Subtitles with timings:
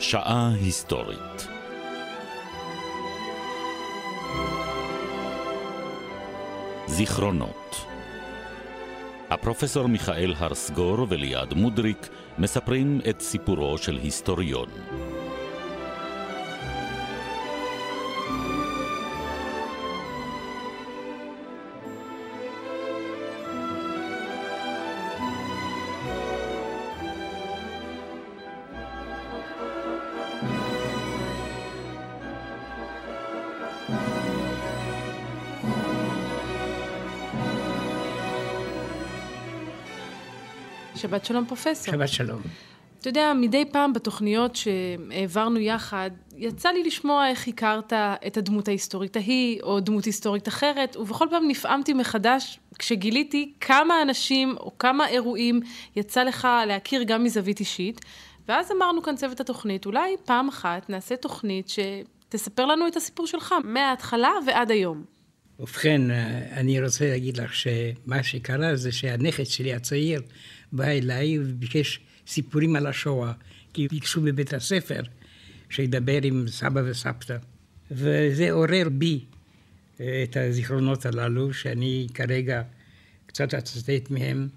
[0.00, 1.48] שעה היסטורית
[6.86, 7.86] זיכרונות
[9.30, 12.08] הפרופסור מיכאל הרסגור וליעד מודריק
[12.38, 14.68] מספרים את סיפורו של היסטוריון.
[41.08, 41.94] שבת שלום פרופסור.
[41.94, 42.40] שבת שלום.
[43.00, 47.92] אתה יודע, מדי פעם בתוכניות שהעברנו יחד, יצא לי לשמוע איך הכרת
[48.26, 54.56] את הדמות ההיסטורית ההיא, או דמות היסטורית אחרת, ובכל פעם נפעמתי מחדש כשגיליתי כמה אנשים
[54.60, 55.60] או כמה אירועים
[55.96, 58.00] יצא לך להכיר גם מזווית אישית.
[58.48, 63.54] ואז אמרנו כאן צוות התוכנית, אולי פעם אחת נעשה תוכנית שתספר לנו את הסיפור שלך,
[63.64, 65.04] מההתחלה ועד היום.
[65.60, 66.00] ובכן,
[66.52, 70.20] אני רוצה להגיד לך שמה שקרה זה שהנכד שלי הצעיר
[70.72, 73.32] בא אליי וביקש סיפורים על השואה,
[73.72, 75.00] כי ביקשו בבית הספר
[75.70, 77.36] שידבר עם סבא וסבתא.
[77.90, 79.20] וזה עורר בי
[79.96, 82.62] את הזיכרונות הללו, שאני כרגע
[83.26, 84.48] קצת אצטט מהם.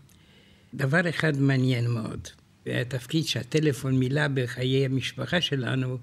[0.74, 2.28] דבר אחד מעניין מאוד,
[2.66, 5.98] התפקיד שהטלפון מילא בחיי המשפחה שלנו,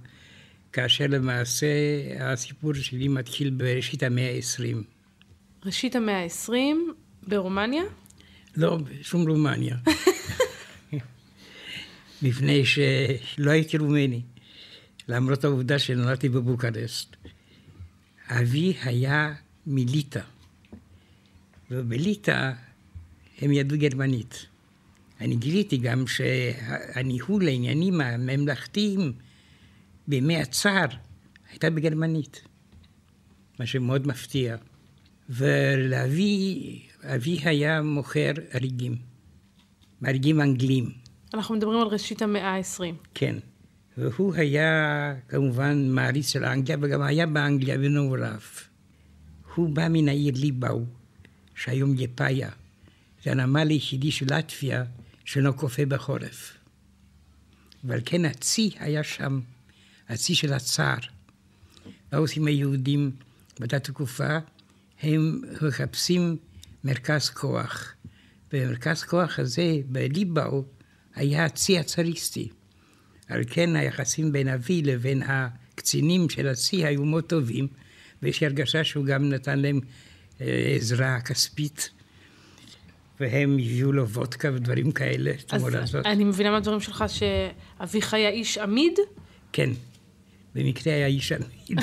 [0.73, 1.67] כאשר למעשה
[2.21, 4.77] הסיפור שלי מתחיל בראשית המאה ה-20.
[5.67, 6.53] ראשית המאה ה-20,
[7.29, 7.83] ברומניה?
[8.57, 9.77] לא, בשום רומניה.
[12.23, 14.23] מפני שלא הייתי רומני,
[15.09, 17.17] למרות העובדה שנולדתי בבוקרשט.
[18.29, 19.35] אבי היה
[19.67, 20.21] מליטא,
[21.71, 22.53] ובליטא
[23.41, 24.47] הם ידעו גרמנית.
[25.21, 29.13] אני גיליתי גם שהניהול העניינים הממלכתיים
[30.09, 30.87] בימי הצאר
[31.51, 32.41] הייתה בגרמנית,
[33.59, 34.57] מה שמאוד מפתיע.
[35.31, 36.83] ולאבי,
[37.15, 38.97] אבי היה מוכר אריגים,
[40.07, 40.93] אריגים אנגלים.
[41.35, 42.95] אנחנו מדברים על ראשית המאה ה-20.
[43.15, 43.37] כן.
[43.99, 48.41] והוא היה כמובן מעריץ של אנגליה, וגם היה באנגליה בנעוריו.
[49.55, 50.85] הוא בא מן העיר ליבאו,
[51.55, 52.51] שהיום יפאיה.
[53.25, 54.85] זה הנמל היחידי של לטביה
[55.25, 56.53] שלא כופה בחורף.
[57.85, 59.41] ועל כן הצי היה שם,
[60.09, 60.99] הצי של הצאר.
[62.13, 63.11] מה עושים היהודים
[63.59, 64.39] באותה תקופה?
[65.03, 66.37] הם מחפשים
[66.85, 67.95] מרכז כוח.
[68.53, 70.65] במרכז כוח הזה, בליבאו,
[71.15, 72.49] היה הצי הצאריסטי.
[73.29, 77.69] על כן היחסים בין אבי לבין הקצינים של הצי היו מאוד טובים,
[78.23, 79.81] ויש לי הרגשה שהוא גם נתן להם
[80.41, 81.91] אה, עזרה כספית.
[83.21, 88.99] והם הביאו לו וודקה ודברים כאלה, אז אני מבינה מהדברים שלך שאביך היה איש עמיד?
[89.53, 89.71] כן,
[90.55, 91.79] במקרה היה איש עמיד.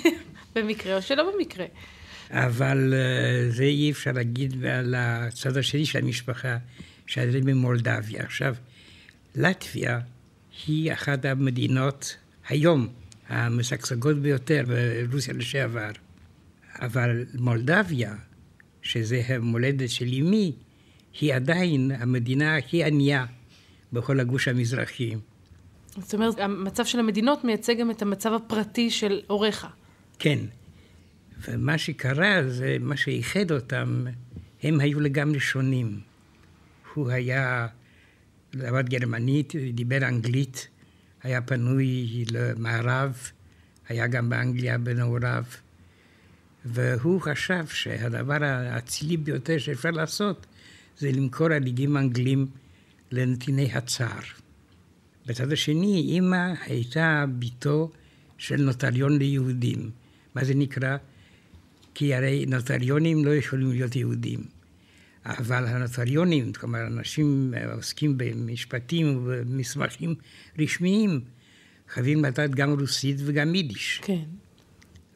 [0.54, 1.66] במקרה או שלא במקרה.
[2.30, 6.56] אבל uh, זה אי אפשר להגיד על הצד השני של המשפחה,
[7.06, 8.22] שזה במולדביה.
[8.22, 8.54] עכשיו,
[9.34, 10.00] לטביה
[10.66, 12.16] היא אחת המדינות
[12.48, 12.88] היום
[13.28, 14.64] המשגשגות ביותר
[15.10, 15.90] ברוסיה לשעבר.
[16.80, 18.14] אבל מולדביה,
[18.82, 20.52] שזה המולדת של אמי,
[21.20, 23.26] היא עדיין המדינה הכי ענייה
[23.92, 25.14] בכל הגוש המזרחי.
[25.96, 29.66] זאת אומרת, המצב של המדינות מייצג גם את המצב הפרטי של הוריך.
[30.18, 30.38] כן.
[31.44, 34.04] ומה שקרה זה, מה שאיחד אותם,
[34.62, 36.00] הם היו לגמרי שונים.
[36.94, 37.66] הוא היה,
[38.54, 40.68] למד גרמנית, דיבר אנגלית,
[41.22, 43.16] היה פנוי למערב,
[43.88, 45.44] היה גם באנגליה בנעוריו,
[46.64, 50.46] והוא חשב שהדבר האצילי ביותר שאפשר לעשות
[50.98, 52.46] זה למכור הליגים האנגלים
[53.12, 54.20] לנתיני הצער.
[55.26, 57.90] בצד השני, אימא הייתה בתו
[58.38, 59.90] של נוטריון ליהודים.
[60.34, 60.96] מה זה נקרא?
[61.98, 64.40] כי הרי נוטריונים לא יכולים להיות יהודים.
[65.26, 70.14] אבל הנוטריונים, כלומר, אנשים עוסקים במשפטים ובמסמכים
[70.58, 71.20] רשמיים,
[71.88, 74.00] חייבים לדעת גם רוסית וגם יידיש.
[74.04, 74.22] כן.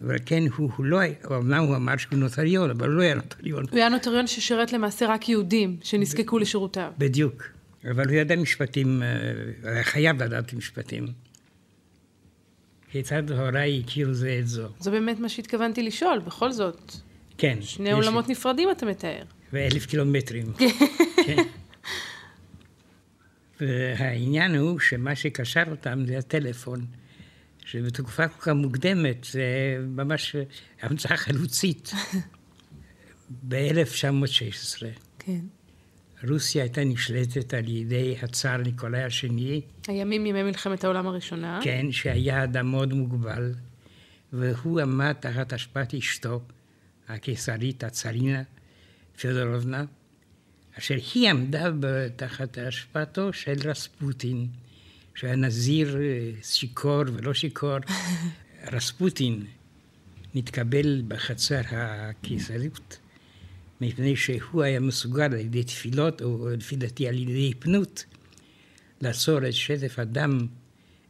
[0.05, 3.15] אבל כן, הוא, הוא לא היה, אמנם הוא אמר שהוא נוטריון, אבל הוא לא היה
[3.15, 3.65] נוטריון.
[3.71, 6.93] הוא היה נוטריון ששירת למעשה רק יהודים, שנזקקו לשירותיו.
[6.99, 7.43] בדיוק.
[7.91, 9.03] אבל הוא ידע משפטים,
[9.63, 11.07] הוא היה חייב לדעת משפטים.
[12.93, 14.69] כיצד הוריי הכירו זה את זו.
[14.79, 16.93] זה באמת מה שהתכוונתי לשאול, בכל זאת.
[17.39, 17.59] כן.
[17.61, 17.95] שני יש...
[17.95, 19.23] עולמות נפרדים אתה מתאר.
[19.53, 20.53] ואלף קילומטרים.
[21.27, 21.43] כן.
[23.61, 26.87] והעניין הוא שמה שקשר אותם זה הטלפון,
[27.65, 30.37] שבתקופה כל כך מוקדמת זה ממש
[30.83, 31.93] המצאה חלוצית.
[33.49, 34.87] ב-1916.
[35.19, 35.41] כן.
[36.29, 39.61] רוסיה הייתה נשלטת על ידי הצאר ניקולאי השני.
[39.89, 41.61] הימים ימי מלחמת העולם הראשונה.
[41.63, 43.53] כן, שהיה אדם מאוד מוגבל,
[44.33, 46.41] והוא עמד תחת השפעת אשתו,
[47.09, 48.43] הקיסרית, הצרינה
[49.21, 49.85] פדורובנה,
[50.79, 51.71] אשר היא עמדה
[52.17, 54.47] תחת השפעתו של רספוטין,
[55.15, 57.79] שהיה נזיר אה, שיכור ולא שיכור.
[58.73, 59.47] רספוטין
[60.35, 62.99] נתקבל בחצר הקיסרית
[63.83, 68.05] מפני שהוא היה מסוגל על ידי תפילות, או לפי דעתי על ידי היפנות,
[69.01, 70.47] לעצור את שטף הדם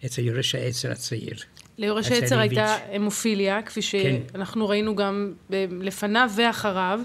[0.04, 1.36] אצל יורש העצר הצעיר.
[1.78, 3.88] ליורש העצר הייתה המופיליה, כפי כן.
[4.32, 4.70] שאנחנו כן.
[4.70, 5.32] ראינו גם
[5.80, 7.00] לפניו ואחריו,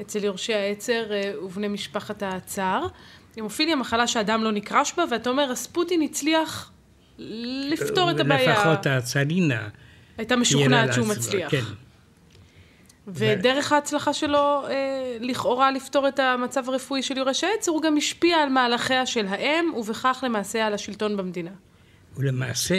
[0.00, 2.86] אצל יורשי העצר אה, ובני משפחת הצאר.
[3.36, 6.70] המופיליה מחלה שהדם לא נקרש בה, ואתה אומר, רספוטין הצליח
[7.70, 8.52] לפתור את הבעיה.
[8.52, 9.68] לפחות הצרינה.
[10.18, 11.50] הייתה משוכנעת שהוא מצליח.
[11.50, 11.62] כן.
[13.06, 18.36] ודרך ההצלחה שלו, אה, לכאורה לפתור את המצב הרפואי של יורש העצר, הוא גם השפיע
[18.36, 21.50] על מהלכיה של האם, ובכך למעשה על השלטון במדינה.
[22.16, 22.74] ולמעשה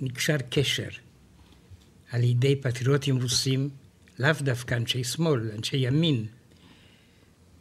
[0.00, 0.88] נקשר קשר
[2.12, 3.68] על ידי פטריוטים רוסים,
[4.18, 6.26] לאו דווקא אנשי שמאל, אנשי ימין,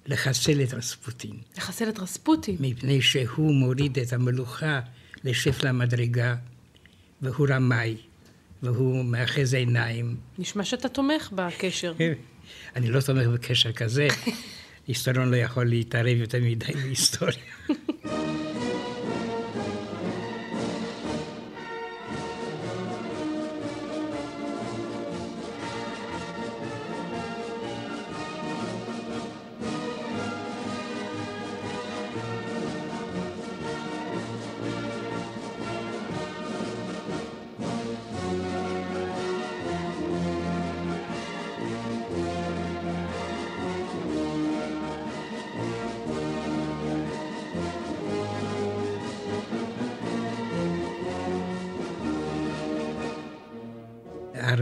[0.07, 1.37] לחסל את רספוטין.
[1.57, 2.55] לחסל את רספוטין?
[2.59, 4.79] מפני שהוא מוריד את המלוכה
[5.23, 6.35] לשפל המדרגה,
[7.21, 7.97] והוא רמאי.
[8.73, 10.15] והוא מאחז עיניים.
[10.39, 11.93] נשמע שאתה תומך בקשר.
[12.75, 14.07] אני לא תומך בקשר כזה.
[14.87, 17.35] היסטוריון לא יכול להתערב יותר מדי בהיסטוריה.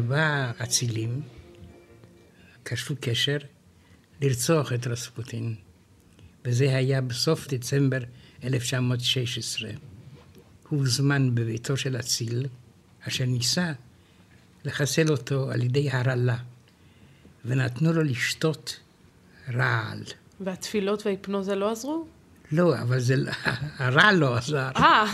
[0.03, 1.21] ארבעה אצילים
[2.63, 3.37] קשרו קשר
[4.21, 5.55] לרצוח את רספוטין,
[6.45, 7.97] וזה היה בסוף דצמבר
[8.43, 9.69] 1916.
[10.69, 12.45] הוא הוזמן בביתו של אציל,
[13.07, 13.71] אשר ניסה
[14.65, 16.37] לחסל אותו על ידי הרעלה,
[17.45, 18.79] ונתנו לו לשתות
[19.53, 20.03] רעל.
[20.39, 22.07] והתפילות וההיפנוזה לא עזרו?
[22.51, 23.31] לא, אבל זה, לא-
[23.77, 24.69] הרעל לא עזר.
[24.75, 25.05] אה.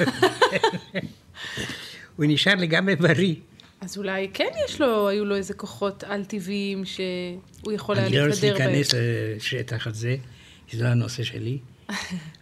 [2.16, 3.36] הוא נשאר לגמרי בריא.
[3.82, 8.68] אז אולי כן יש לו, היו לו איזה כוחות על-טבעיים שהוא יכול היה להתהדר בהם.
[8.68, 8.94] אני לא רוצה להיכנס
[9.36, 10.16] לשטח הזה,
[10.68, 11.58] כי זה לא הנושא שלי,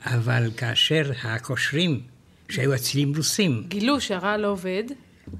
[0.05, 2.01] אבל כאשר הקושרים,
[2.49, 3.63] שהיו אצילים רוסים...
[3.67, 4.83] גילו שהרע לא עובד.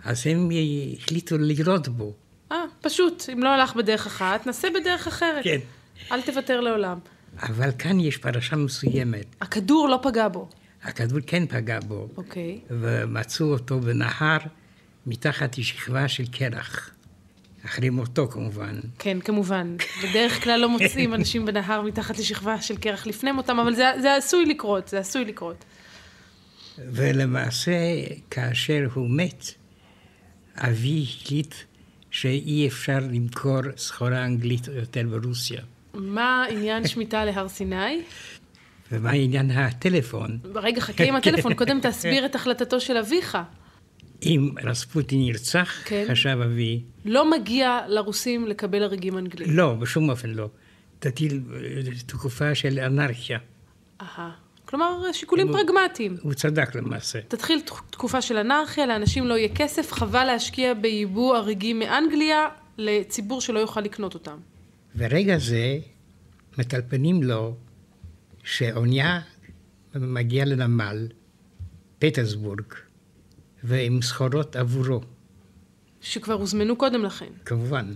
[0.03, 0.49] אז הם
[0.97, 2.13] החליטו לירות בו.
[2.51, 5.43] אה, פשוט, אם לא הלך בדרך אחת, נסה בדרך אחרת.
[5.43, 5.59] כן.
[6.11, 6.99] אל תוותר לעולם.
[7.41, 9.25] אבל כאן יש פרשה מסוימת.
[9.41, 10.49] הכדור לא פגע בו.
[10.83, 12.07] הכדור כן פגע בו.
[12.17, 12.59] אוקיי.
[12.69, 14.37] ומצאו אותו בנהר.
[15.07, 16.89] מתחת לשכבה של קרח.
[17.65, 18.79] אחרי מותו כמובן.
[18.99, 19.75] כן, כמובן.
[20.03, 24.15] בדרך כלל לא מוצאים אנשים בנהר מתחת לשכבה של קרח לפני מותם, אבל זה, זה
[24.15, 25.65] עשוי לקרות, זה עשוי לקרות.
[26.77, 27.71] ולמעשה,
[28.31, 29.45] כאשר הוא מת,
[30.55, 31.55] אבי החליט
[32.11, 35.61] שאי אפשר למכור סחורה אנגלית יותר ברוסיה.
[35.93, 38.01] מה עניין שמיטה להר סיני?
[38.91, 40.39] ומה עניין הטלפון?
[40.55, 43.37] רגע, חכה עם הטלפון, קודם תסביר את החלטתו של אביך.
[44.23, 46.05] אם רספוטין נרצח, כן.
[46.09, 46.81] חשב אבי...
[47.05, 49.49] לא מגיע לרוסים לקבל הרגים אנגלים.
[49.49, 50.49] לא, בשום אופן לא.
[50.99, 51.41] תטיל
[52.05, 53.39] תקופה של אנרכיה.
[54.01, 54.31] אהה.
[54.65, 56.17] כלומר, שיקולים פרגמטיים.
[56.21, 57.19] הוא צדק למעשה.
[57.27, 62.47] תתחיל תקופה של אנרכיה, לאנשים לא יהיה כסף, חבל להשקיע בייבוא הרגים מאנגליה
[62.77, 64.37] לציבור שלא יוכל לקנות אותם.
[64.95, 65.77] ברגע זה
[66.57, 67.55] מטלפנים לו
[68.43, 69.19] שאונייה
[69.95, 71.07] מגיעה לנמל,
[71.99, 72.73] פטרסבורג,
[73.67, 75.01] ועם סחורות עבורו.
[76.01, 77.29] שכבר הוזמנו קודם לכן.
[77.45, 77.93] כמובן.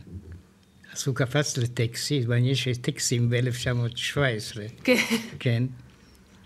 [0.94, 4.60] אז הוא קפץ לטקסי, ואני יש טקסים ב-1917.
[4.84, 4.96] כן.
[5.40, 5.63] כן.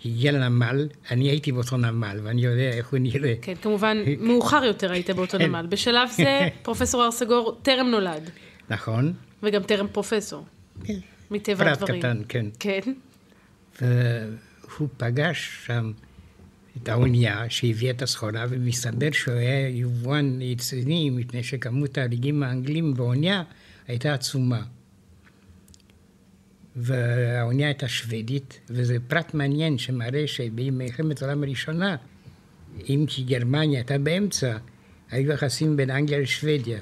[0.05, 3.33] הגיע לנמל, אני הייתי באותו נמל, ואני יודע איך הוא נראה.
[3.41, 5.45] כן, כמובן, מאוחר יותר היית באותו כן.
[5.45, 5.65] נמל.
[5.69, 8.29] בשלב זה, פרופסור הר סגור טרם נולד.
[8.69, 9.13] נכון.
[9.43, 10.45] וגם טרם פרופסור.
[10.83, 10.99] כן.
[11.31, 12.01] מטבע הדברים.
[12.01, 12.45] פרט קטן, כן.
[12.59, 12.93] כן.
[13.81, 15.91] והוא פגש שם
[16.83, 23.43] את האונייה שהביאה את הסחורה, ומסתבר שהוא היה יבואן רציני, מפני שכמות ההריגים האנגלים באונייה
[23.87, 24.63] הייתה עצומה.
[26.75, 31.95] והאונייה הייתה שוודית, וזה פרט מעניין שמראה שבמלחמת העולם הראשונה,
[32.89, 34.57] אם כי גרמניה הייתה באמצע,
[35.11, 36.79] היו יחסים בין אנגליה לשוודיה.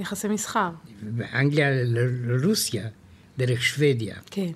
[0.00, 0.70] יחסי מסחר.
[1.02, 1.70] באנגליה
[2.26, 2.88] לרוסיה,
[3.38, 4.16] דרך שוודיה.
[4.30, 4.52] כן.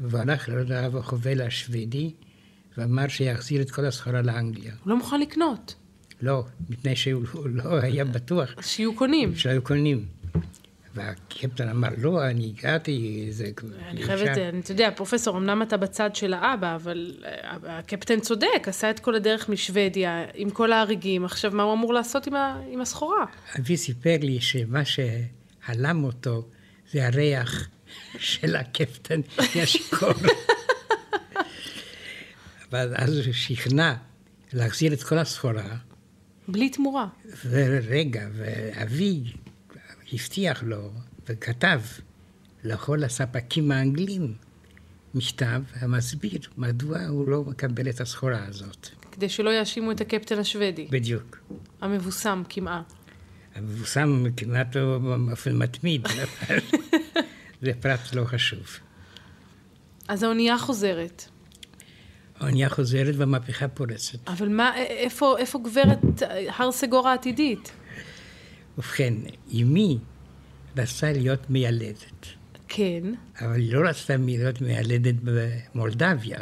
[0.00, 2.10] והוא הלך לרב החובל השוודי,
[2.78, 4.72] ואמר שיחזיר את כל הסחורה לאנגליה.
[4.84, 5.74] הוא לא מוכן לקנות.
[6.22, 7.22] לא, מפני שהוא
[7.64, 9.36] לא היה בטוח שיהיו קונים.
[9.36, 10.06] שהיו קונים.
[10.94, 13.50] והקפטן אמר, לא, אני הגעתי, זה...
[13.88, 18.68] אני חייבת, אני, אתה יודע, פרופסור, אמנם אתה בצד של האבא, אבל אה, הקפטן צודק,
[18.68, 22.60] עשה את כל הדרך משוודיה, עם כל ההריגים, עכשיו מה הוא אמור לעשות עם, ה,
[22.70, 23.24] עם הסחורה?
[23.58, 26.44] אבי סיפר לי שמה שהלם אותו
[26.92, 27.68] זה הריח
[28.18, 29.20] של הקפטן
[29.54, 30.12] ישקור.
[32.74, 33.94] אבל אז הוא שכנע
[34.52, 35.76] להחזיר את כל הסחורה.
[36.48, 37.06] בלי תמורה.
[37.50, 39.22] ורגע, ואבי
[40.12, 40.90] הבטיח לו
[41.28, 41.80] וכתב
[42.64, 44.34] לכל הספקים האנגלים
[45.14, 48.88] מכתב המסביר מדוע הוא לא מקבל את הסחורה הזאת.
[49.12, 50.86] כדי שלא יאשימו את הקפטן השוודי.
[50.90, 51.38] בדיוק.
[51.80, 52.82] המבוסם כמעה.
[53.54, 56.58] המבוסם כמעט לא באופן מתמיד, אבל
[57.62, 58.66] זה פרט לא חשוב.
[60.08, 61.33] אז האונייה חוזרת.
[62.40, 64.28] האונייה חוזרת והמהפכה פורצת.
[64.28, 67.72] אבל מה, איפה, איפה גברת הר סגור העתידית?
[68.78, 69.14] ובכן,
[69.52, 69.98] אמי
[70.76, 72.26] רצתה להיות מיילדת.
[72.68, 73.02] כן.
[73.40, 76.38] אבל היא לא רצתה להיות מיילדת במולדביה,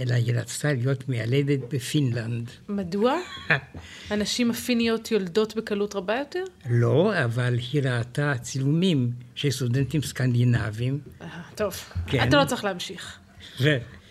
[0.00, 2.50] אלא היא רצתה להיות מיילדת בפינלנד.
[2.68, 3.18] מדוע?
[4.10, 6.44] הנשים הפיניות יולדות בקלות רבה יותר?
[6.70, 10.98] לא, אבל היא ראתה צילומים של סטודנטים סקנדינבים.
[11.22, 11.74] אה, טוב,
[12.06, 12.28] כן.
[12.28, 13.18] אתה לא צריך להמשיך.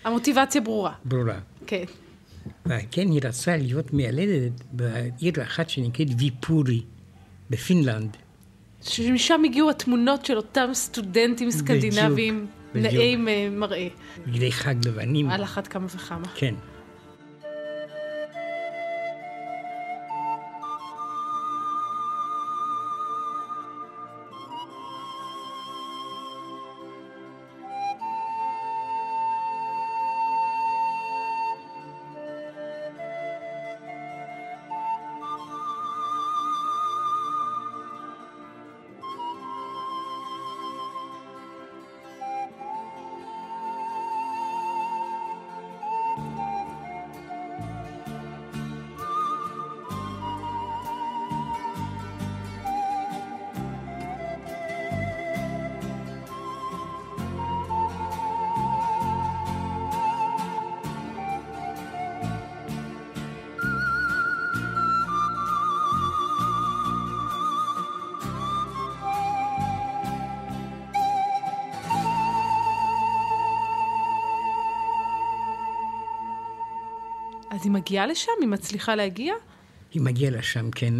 [0.03, 0.93] המוטיבציה ברורה.
[1.05, 1.39] ברורה.
[1.67, 1.83] כן.
[2.65, 6.81] וכן, היא רצתה להיות מיילדת בעיר אחת שנקראת ויפורי,
[7.49, 8.17] בפינלנד.
[8.81, 12.47] שמשם הגיעו התמונות של אותם סטודנטים סקנדינביים.
[12.75, 13.87] נאי מ- מראה.
[14.27, 15.29] בגדי חג לבנים.
[15.29, 16.27] על אחת כמה וכמה.
[16.35, 16.55] כן.
[77.63, 78.31] אז היא מגיעה לשם?
[78.41, 79.33] היא מצליחה להגיע?
[79.93, 80.93] היא מגיעה לשם, כן,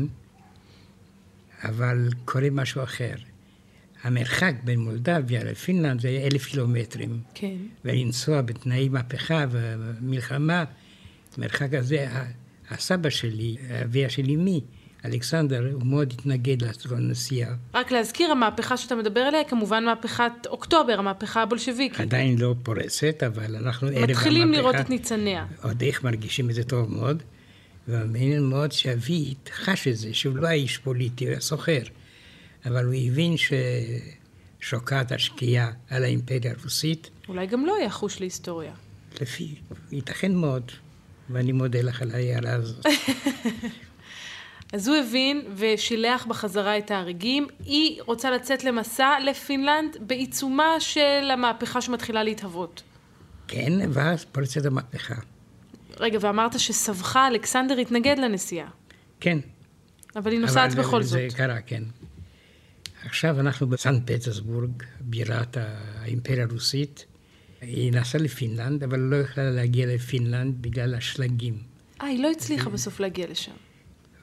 [1.63, 3.15] אבל קורה משהו אחר.
[4.03, 7.21] המרחק בין מולדביה לפינלנד זה אלף קילומטרים.
[7.33, 7.55] כן.
[7.85, 10.63] ולנסוע בתנאי מהפכה ומלחמה,
[11.37, 12.07] המרחק הזה,
[12.69, 14.61] הסבא שלי, אביה של אמי,
[15.05, 16.57] אלכסנדר, הוא מאוד התנגד
[16.91, 17.53] לנסיעה.
[17.73, 21.99] רק להזכיר, המהפכה שאתה מדבר עליה כמובן מהפכת אוקטובר, המהפכה הבולשביקית.
[21.99, 24.11] עדיין לא פורצת, אבל אנחנו ערב המהפכה.
[24.11, 25.45] מתחילים לראות את ניצניה.
[25.63, 27.23] עוד איך מרגישים את זה טוב מאוד,
[27.87, 31.81] ומעניין מאוד שאבי חש את זה, שהוא לא היה איש פוליטי, הוא היה סוחר,
[32.65, 33.35] אבל הוא הבין
[34.59, 38.73] ששוקעת השקיעה על האימפריה הרוסית, אולי גם לא היה חוש להיסטוריה.
[39.21, 39.55] לפי,
[39.91, 40.71] ייתכן מאוד,
[41.29, 42.85] ואני מודה לך על ההערה הזאת.
[44.73, 47.47] אז הוא הבין ושילח בחזרה את ההריגים.
[47.65, 52.83] היא רוצה לצאת למסע לפינלנד בעיצומה של המהפכה שמתחילה להתהוות.
[53.47, 55.15] כן, ואז פורצת המהפכה.
[55.99, 58.69] רגע, ואמרת שסבך אלכסנדר התנגד לנסיעה,
[59.19, 59.39] כן.
[60.15, 61.37] אבל היא נוסעת אבל בכל זה זאת.
[61.37, 61.83] קרה, כן.
[63.05, 67.05] עכשיו אנחנו בסן פטרסבורג, בירת האימפריה הרוסית.
[67.61, 71.57] היא נסעה לפינלנד, אבל לא יכלה להגיע לפינלנד בגלל השלגים.
[72.01, 73.51] אה, היא לא הצליחה בסוף להגיע לשם.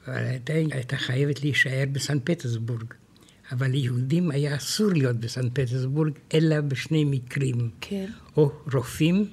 [0.07, 2.93] אבל הייתה, הייתה חייבת להישאר בסן פטרסבורג.
[3.51, 7.69] אבל ליהודים היה אסור להיות בסן פטרסבורג, אלא בשני מקרים.
[7.81, 8.05] כן.
[8.37, 9.29] או רופאים,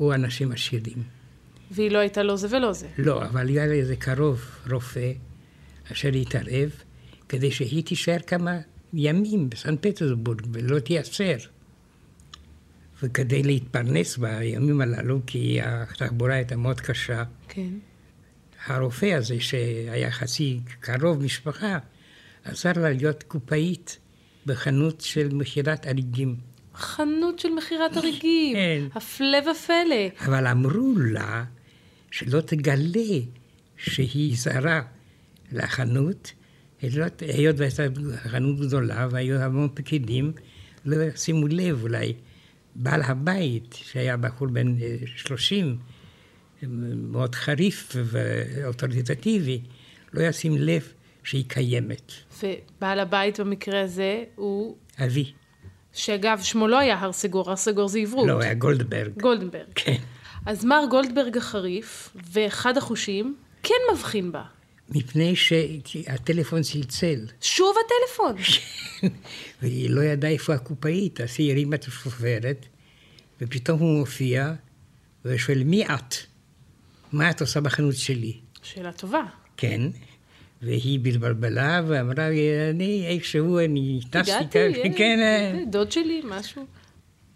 [0.00, 1.02] או אנשים עשירים.
[1.70, 2.88] והיא לא הייתה לא זה ולא זה.
[2.98, 5.12] לא, אבל היה לה איזה קרוב רופא
[5.92, 6.70] אשר התערב,
[7.28, 8.58] כדי שהיא תישאר כמה
[8.92, 11.36] ימים בסן פטרסבורג ולא תייסר.
[13.02, 17.70] וכדי להתפרנס בימים הללו, כי התחבורה הייתה מאוד קשה, כן.
[18.66, 21.78] הרופא הזה, שהיה חצי קרוב משפחה,
[22.44, 23.98] עזר לה להיות קופאית
[24.46, 26.36] בחנות של מכירת אריגים.
[26.74, 28.56] חנות של מכירת הריגים.
[28.56, 28.84] כן.
[28.94, 30.26] הפלא ופלא.
[30.26, 31.44] אבל אמרו לה
[32.10, 33.18] שלא תגלה
[33.76, 34.82] שהיא זרה
[35.52, 36.32] לחנות,
[36.82, 37.82] היות היות והייתה
[38.16, 40.32] חנות גדולה והיו המון פקידים,
[40.84, 42.12] לא שימו לב אולי
[42.74, 44.76] בעל הבית, שהיה בחור בן
[45.16, 45.78] 30,
[46.96, 49.60] מאוד חריף ואוטוריטטיבי,
[50.12, 50.92] לא ישים לב
[51.24, 52.12] שהיא קיימת.
[52.42, 54.76] ובעל הבית במקרה הזה הוא...
[55.04, 55.32] אבי.
[55.92, 58.28] שאגב, שמו לא היה הר סגור, הר סגור זה עברות.
[58.28, 59.20] לא, היה גולדברג.
[59.20, 59.72] גולדברג.
[59.74, 59.96] כן.
[60.46, 64.42] אז מר גולדברג החריף, ואחד החושים, כן מבחין בה.
[64.88, 67.26] מפני שהטלפון צלצל.
[67.40, 68.36] שוב הטלפון.
[69.62, 72.66] והיא לא ידעה איפה הקופאית, אז היא הרימה את השופרת,
[73.40, 74.52] ופתאום הוא מופיע,
[75.24, 76.14] ושואל, מי את?
[77.12, 78.40] מה את עושה בחנות שלי?
[78.62, 79.22] שאלה טובה.
[79.56, 79.80] כן.
[80.62, 82.28] והיא בלבלבלה ואמרה,
[82.70, 86.66] אני איכשהו, אני טסתי הגעתי, כן, אה, דוד שלי, משהו.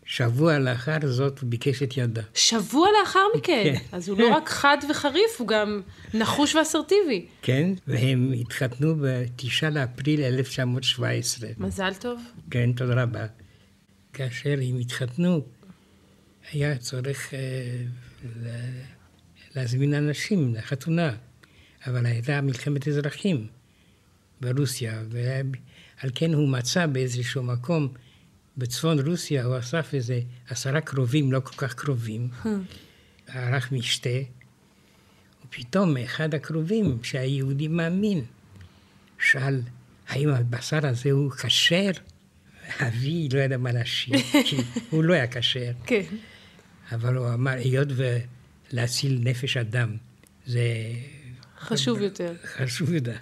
[0.05, 2.23] שבוע לאחר זאת הוא ביקש את ידה.
[2.35, 3.63] שבוע לאחר מכן?
[3.65, 3.97] כן.
[3.97, 5.83] אז הוא לא רק חד וחריף, הוא גם
[6.15, 7.27] נחוש ואסרטיבי.
[7.43, 11.49] כן, והם התחתנו ב-9 לאפריל 1917.
[11.59, 12.21] מזל טוב.
[12.51, 13.27] כן, תודה רבה.
[14.13, 15.41] כאשר הם התחתנו,
[16.53, 17.39] היה צורך אה,
[19.57, 21.17] להזמין אנשים לחתונה.
[21.87, 23.47] אבל הייתה מלחמת אזרחים
[24.41, 27.89] ברוסיה, ועל כן הוא מצא באיזשהו מקום
[28.57, 32.29] בצפון רוסיה, הוא אסף איזה עשרה קרובים, לא כל כך קרובים,
[33.29, 34.19] ערך משתה,
[35.47, 38.25] ופתאום אחד הקרובים, שהיהודי מאמין,
[39.19, 39.61] שאל,
[40.09, 41.91] האם הבשר הזה הוא כשר?
[42.81, 44.57] אבי לא ידע מה להשיב, כי
[44.91, 45.73] הוא לא היה כשר.
[45.87, 46.03] כן.
[46.93, 47.89] אבל הוא אמר, היות
[48.73, 49.97] ולהציל נפש אדם,
[50.47, 50.63] זה
[51.59, 52.35] חשוב יותר.
[52.45, 53.17] חשוב יותר.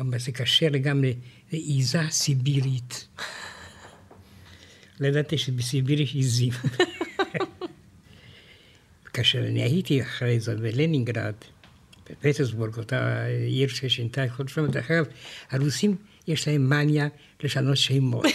[0.00, 1.14] אמר, זה קשה לגמרי
[1.52, 3.08] לעיזה סיבירית.
[5.00, 6.52] לא ידעתי שבסיביר יש עיזים.
[9.12, 11.34] כאשר אני הייתי אחרי זה בלנינגרד,
[12.10, 15.04] בפטרסבורג, אותה עיר ששינתה את כל שלום, דרך אגב,
[15.50, 15.96] הרוסים
[16.26, 17.08] יש להם מניה
[17.42, 18.26] לשנות שמות.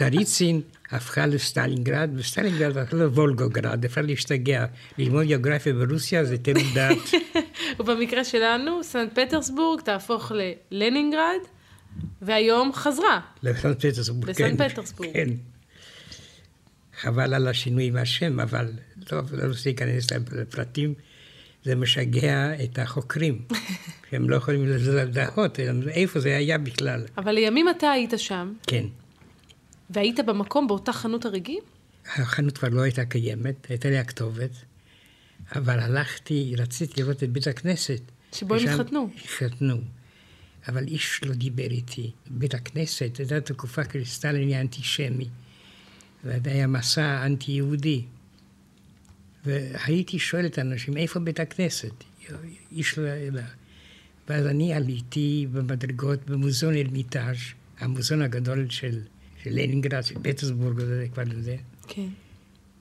[0.00, 4.66] צריצין הפכה לסטלינגרד, וסטלינגרד הפכה לוולגוגרד, אפשר להשתגע.
[4.98, 6.96] ללמוד גיאוגרפיה ברוסיה זה טירוף דעת.
[7.80, 10.32] ובמקרה שלנו, סנט פטרסבורג תהפוך
[10.70, 11.40] ללנינגרד,
[12.22, 13.20] והיום חזרה.
[13.42, 14.54] לסנט פטרסבורג, כן.
[14.54, 15.12] לסנט פטרסבורג.
[15.12, 15.28] כן.
[17.00, 18.72] חבל על השינוי עם השם, אבל
[19.12, 20.94] לא, לא רוצה להיכנס לפרטים.
[21.64, 23.38] זה משגע את החוקרים,
[24.10, 27.04] שהם לא יכולים לדעות איפה זה היה בכלל.
[27.18, 28.52] אבל לימים אתה היית שם.
[28.66, 28.84] כן.
[29.90, 31.62] והיית במקום באותה חנות הרגים?
[32.06, 34.50] החנות כבר לא הייתה קיימת, הייתה לי הכתובת,
[35.56, 38.00] אבל הלכתי, רציתי לראות את בית הכנסת.
[38.32, 39.10] שבו הם התחתנו.
[39.24, 39.76] התחתנו.
[40.68, 42.10] אבל איש לא דיבר איתי.
[42.30, 43.82] בית הכנסת, זו הייתה תקופה
[44.34, 45.28] היה אנטישמי.
[46.24, 48.04] וזה היה מסע אנטי-יהודי.
[49.44, 52.04] והייתי שואל את האנשים, איפה בית הכנסת?
[52.72, 53.46] איש לא ידע.
[54.28, 57.36] ואז אני עליתי במדרגות במוזיאון ארמיטאז',
[57.78, 59.00] המוזיאון הגדול של
[59.44, 60.80] של לנינגרד, של פטרסבורג,
[61.12, 61.56] כבר זה.
[61.88, 62.08] כן.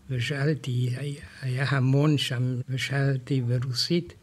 [0.10, 0.90] ושאלתי,
[1.42, 4.14] היה המון שם, ושאלתי ברוסית,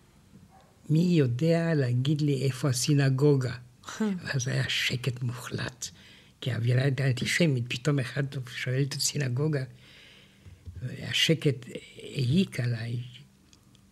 [0.91, 3.55] מי יודע להגיד לי איפה הסינגוגה?
[4.01, 5.89] אז היה שקט מוחלט,
[6.41, 9.65] כי האווירה הייתה אנטישמית, פתאום אחד שואל את הסינגוגה,
[10.83, 11.67] והשקט
[12.03, 13.01] העיק עליי.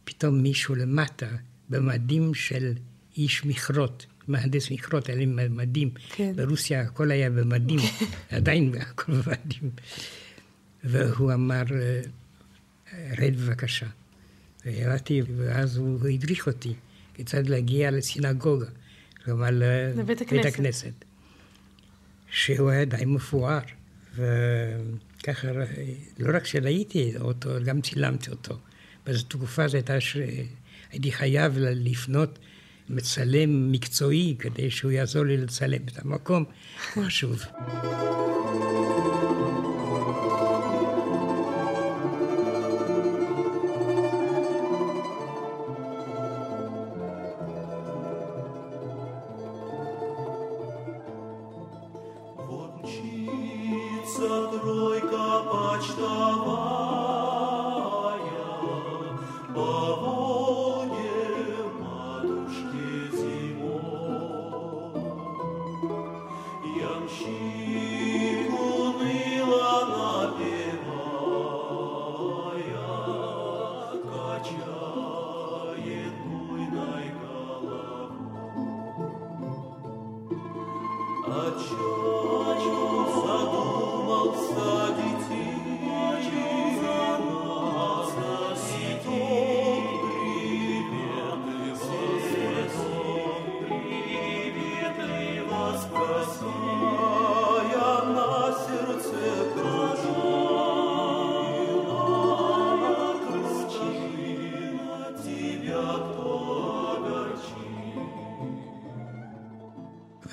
[0.05, 1.29] פתאום מישהו למטה,
[1.69, 2.73] במדים של
[3.17, 5.91] איש מכרות, מהנדס מכרות, היה לי מדים.
[6.09, 6.33] כן.
[6.37, 7.81] ברוסיה הכל היה במדים,
[8.31, 9.71] עדיין הכל במדים.
[10.85, 11.63] והוא אמר,
[13.19, 13.87] רד בבקשה.
[14.67, 16.75] וירדתי, ואז הוא הדריך אותי
[17.15, 18.67] כיצד להגיע לסינגוגה,
[19.25, 20.55] כלומר לבית הכנסת.
[20.55, 21.05] הכנסת.
[22.31, 23.59] שהוא היה די מפואר.
[24.15, 25.49] וככה,
[26.19, 28.59] לא רק שראיתי אותו, גם צילמתי אותו.
[29.07, 32.39] בזו תקופה זו הייתה שהייתי חייב לפנות
[32.89, 36.45] מצלם מקצועי כדי שהוא יעזור לי לצלם את המקום,
[36.93, 37.43] חשוב.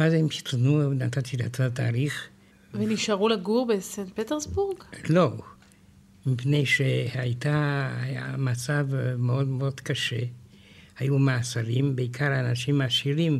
[0.01, 2.27] ואז הם התלוננו, נתתי לה את התאריך.
[2.73, 4.77] ונשארו לגור בסנט פטרסבורג?
[5.09, 5.31] לא,
[6.25, 8.85] מפני שהייתה, היה מצב
[9.17, 10.19] מאוד מאוד קשה.
[10.99, 13.39] היו מאסרים, בעיקר האנשים העשירים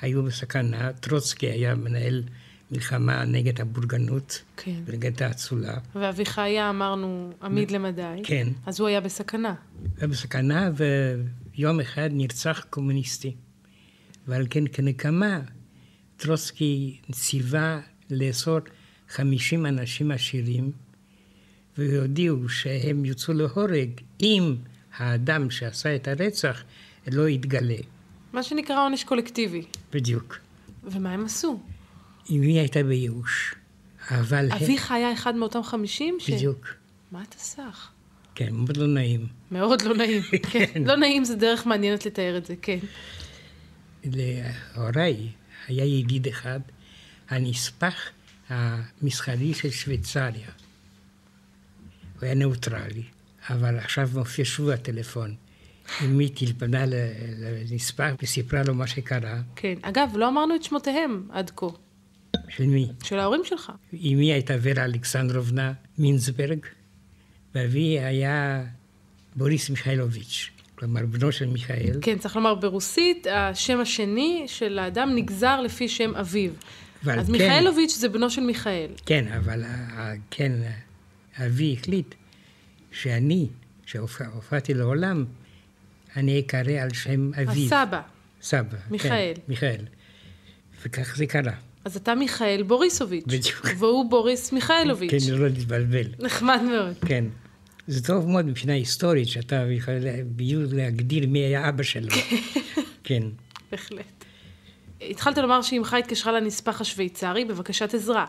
[0.00, 0.92] היו בסכנה.
[0.92, 2.22] טרוצקי היה מנהל
[2.70, 4.80] מלחמה נגד הבורגנות, כן.
[4.92, 5.78] נגד האצולה.
[5.94, 8.20] ואביחיה, אמרנו, עמיד למדי.
[8.24, 8.48] כן.
[8.66, 9.54] אז הוא היה בסכנה.
[9.98, 10.70] היה בסכנה,
[11.54, 13.34] ויום אחד נרצח קומוניסטי.
[14.26, 15.40] ועל כן, כנקמה,
[16.18, 18.58] טרוצקי ציווה לאסור
[19.08, 20.72] 50 אנשים עשירים,
[21.78, 24.56] והודיעו שהם יוצאו להורג אם
[24.96, 26.62] האדם שעשה את הרצח
[27.06, 27.76] לא יתגלה.
[28.32, 29.62] מה שנקרא עונש קולקטיבי.
[29.92, 30.38] בדיוק.
[30.84, 31.60] ומה הם עשו?
[32.30, 33.54] אמי הייתה בייאוש,
[34.10, 34.52] אבל...
[34.52, 36.16] אביך היה אחד מאותם חמישים?
[36.20, 36.30] ש...
[36.30, 36.66] בדיוק.
[37.12, 37.90] מה אתה סך?
[38.34, 39.26] כן, מאוד לא נעים.
[39.50, 40.22] מאוד לא נעים.
[40.52, 40.82] כן.
[40.86, 42.78] לא נעים זה דרך מעניינת לתאר את זה, כן.
[44.04, 45.28] להוריי
[45.68, 46.60] היה ידיד אחד,
[47.28, 47.94] הנספח
[48.48, 50.48] המסחרי של שוויצריה.
[52.14, 53.02] הוא היה נאוטרלי,
[53.50, 55.34] אבל עכשיו מופיע שוב הטלפון.
[56.04, 56.84] אמי טלפנה
[57.38, 59.40] לנספח וסיפרה לו מה שקרה.
[59.56, 59.74] כן.
[59.82, 61.66] אגב, לא אמרנו את שמותיהם עד כה.
[62.48, 62.88] של מי?
[63.02, 63.72] של ההורים שלך.
[63.92, 66.58] אמי הייתה ורה אלכסנדרובנה מינסברג,
[67.54, 68.64] ואבי היה
[69.36, 71.98] בוריס מיכאלוביץ', כלומר בנו של מיכאל.
[72.02, 76.50] כן, צריך לומר ברוסית, השם השני של האדם נגזר לפי שם אביו.
[77.06, 78.90] אז כן, מיכאלוביץ' זה בנו של מיכאל.
[79.06, 79.64] כן, אבל
[80.30, 80.52] כן,
[81.46, 82.14] אבי החליט
[82.92, 83.48] שאני,
[83.86, 85.24] שהופעתי לעולם,
[86.16, 87.64] אני אקרא על שם אביו.
[87.66, 88.00] הסבא.
[88.42, 88.76] סבא.
[88.90, 89.32] מיכאל.
[89.34, 89.84] כן, מיכאל.
[90.82, 91.52] וכך זה קרה.
[91.84, 93.24] אז אתה מיכאל בוריסוביץ'.
[93.26, 93.66] בדיוק.
[93.78, 95.10] והוא בוריס מיכאלוביץ'.
[95.10, 96.06] כן, לא להתבלבל.
[96.18, 96.94] נחמד מאוד.
[97.06, 97.24] כן.
[97.88, 99.94] זה טוב מאוד מבחינה היסטורית, שאתה יכול
[100.36, 102.08] בדיוק להגדיר מי היה אבא שלו.
[103.04, 103.22] כן.
[103.70, 104.24] בהחלט.
[105.00, 108.26] התחלת לומר שאמך התקשרה לנספח השוויצרי בבקשת עזרה.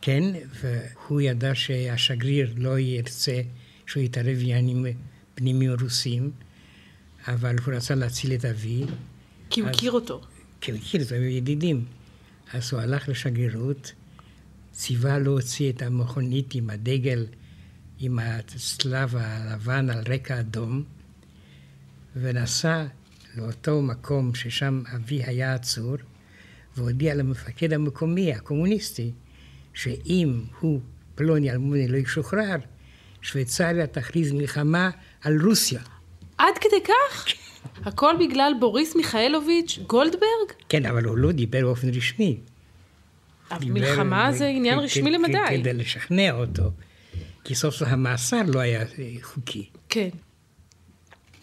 [0.00, 0.22] כן,
[0.60, 3.40] והוא ידע שהשגריר לא ירצה
[3.86, 4.86] שהוא יתערב בעניינים
[5.34, 6.30] פנימיים רוסיים,
[7.28, 8.84] אבל הוא רצה להציל את אבי,
[9.50, 10.20] כי הוא הכיר אותו.
[10.60, 11.84] כי הוא הכיר אותו, היו ידידים.
[12.52, 13.92] אז הוא הלך לשגרירות,
[14.72, 17.26] ציווה להוציא את המכונית עם הדגל,
[17.98, 20.82] עם הצלב הלבן על רקע אדום,
[22.16, 22.84] ונסע
[23.36, 25.96] לאותו מקום ששם אבי היה עצור,
[26.76, 29.10] והודיע למפקד המקומי, הקומוניסטי,
[29.74, 30.80] שאם הוא,
[31.14, 32.56] פלוני אלמוני, לא ישוחרר,
[33.22, 34.90] שוויצריה תכריז מלחמה
[35.22, 35.80] על רוסיה.
[36.38, 37.26] עד כדי כך?
[37.86, 40.48] הכל בגלל בוריס מיכאלוביץ' גולדברג?
[40.68, 42.36] כן, אבל הוא לא דיבר באופן רשמי.
[43.60, 45.38] מלחמה דיבר- זה עניין רשמי למדי.
[45.60, 46.70] כדי לשכנע אותו.
[47.44, 48.86] כי סוף סוף המאסר לא היה אה,
[49.22, 49.68] חוקי.
[49.88, 50.08] כן.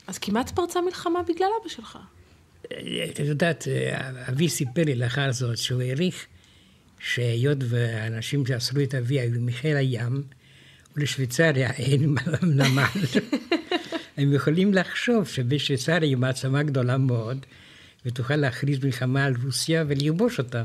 [0.07, 1.97] אז כמעט פרצה מלחמה בגלל אבא שלך.
[2.71, 6.25] אה, את יודעת, אה, אבי סיפר לי לאחר זאת שהוא העריך
[6.99, 10.23] שהיות והאנשים שאסרו את אבי היו מחיל הים,
[10.95, 12.83] ולשוויצריה אין נמל.
[14.17, 17.45] הם יכולים לחשוב שבשוויצריה היא מעצמה גדולה מאוד,
[18.05, 20.63] ותוכל להכריז מלחמה על רוסיה ולכבוש אותה.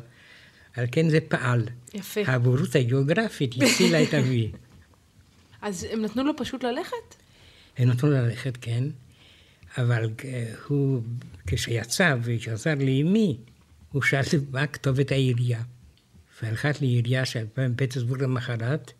[0.76, 1.62] על כן זה פעל.
[1.94, 2.20] יפה.
[2.26, 4.50] הבורות הגיאוגרפית הצילה את אבי.
[5.62, 7.14] אז הם נתנו לו פשוט ללכת?
[7.76, 8.84] הם נתנו ללכת, כן,
[9.78, 11.02] אבל אה, הוא,
[11.46, 13.38] כשיצא וחזר לאמי,
[13.92, 15.62] הוא שאל מה כתובת העירייה.
[16.42, 17.44] והלכת לעירייה של
[17.76, 18.92] פטרסבורג למחרת,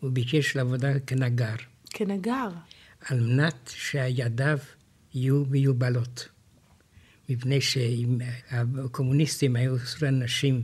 [0.00, 1.54] הוא ביקש לעבודה כנגר,
[1.90, 2.48] כנגר.
[3.00, 4.58] על מנת שידיו
[5.14, 6.28] יהיו מיובלות.
[7.28, 10.62] מפני שהקומוניסטים היו עשו לאנשים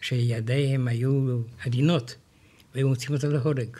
[0.00, 2.16] שידיהם היו עדינות,
[2.74, 3.76] והיו מוצאים אותם להורג.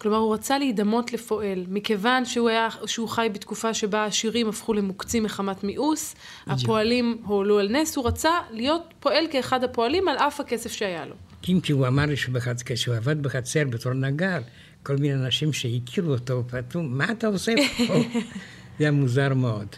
[0.00, 1.64] כלומר, הוא רצה להידמות לפועל.
[1.68, 6.14] מכיוון שהוא, היה, שהוא חי בתקופה שבה העשירים הפכו למוקצים מחמת מיאוס,
[6.46, 11.14] הפועלים הועלו על נס, הוא רצה להיות פועל כאחד הפועלים על אף הכסף שהיה לו.
[11.48, 12.62] אם כי הוא אמר לי שבחצ...
[12.64, 14.38] כשהוא עבד בחצר בתור נגר,
[14.82, 17.52] כל מיני אנשים שהכירו אותו, פתאום, מה אתה עושה
[17.86, 17.94] פה?
[18.78, 19.68] זה היה מוזר מאוד.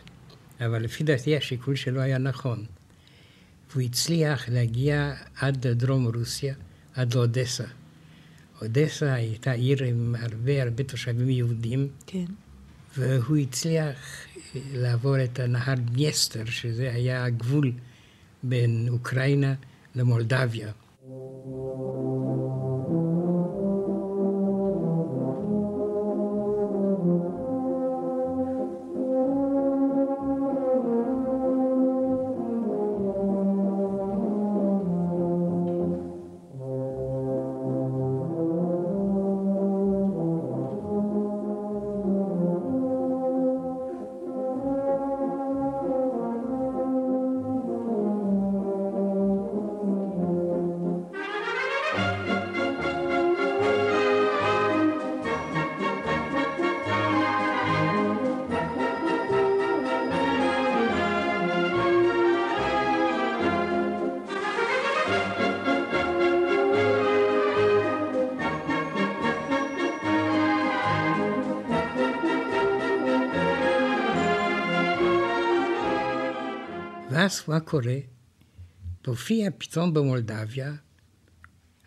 [0.61, 2.64] אבל לפי דעתי השיקול שלו היה נכון.
[3.70, 6.54] והוא הצליח להגיע עד דרום רוסיה,
[6.94, 7.64] עד לאודסה.
[8.62, 12.25] אודסה הייתה עיר עם הרבה הרבה תושבים יהודים, כן.
[12.98, 13.98] והוא הצליח
[14.55, 17.72] לעבור את הנהר דניסטר, שזה היה הגבול
[18.42, 19.55] בין אוקראינה
[19.94, 20.72] למולדביה.
[77.22, 77.96] ואז מה קורה?
[79.02, 80.74] תופיע פתאום במולדביה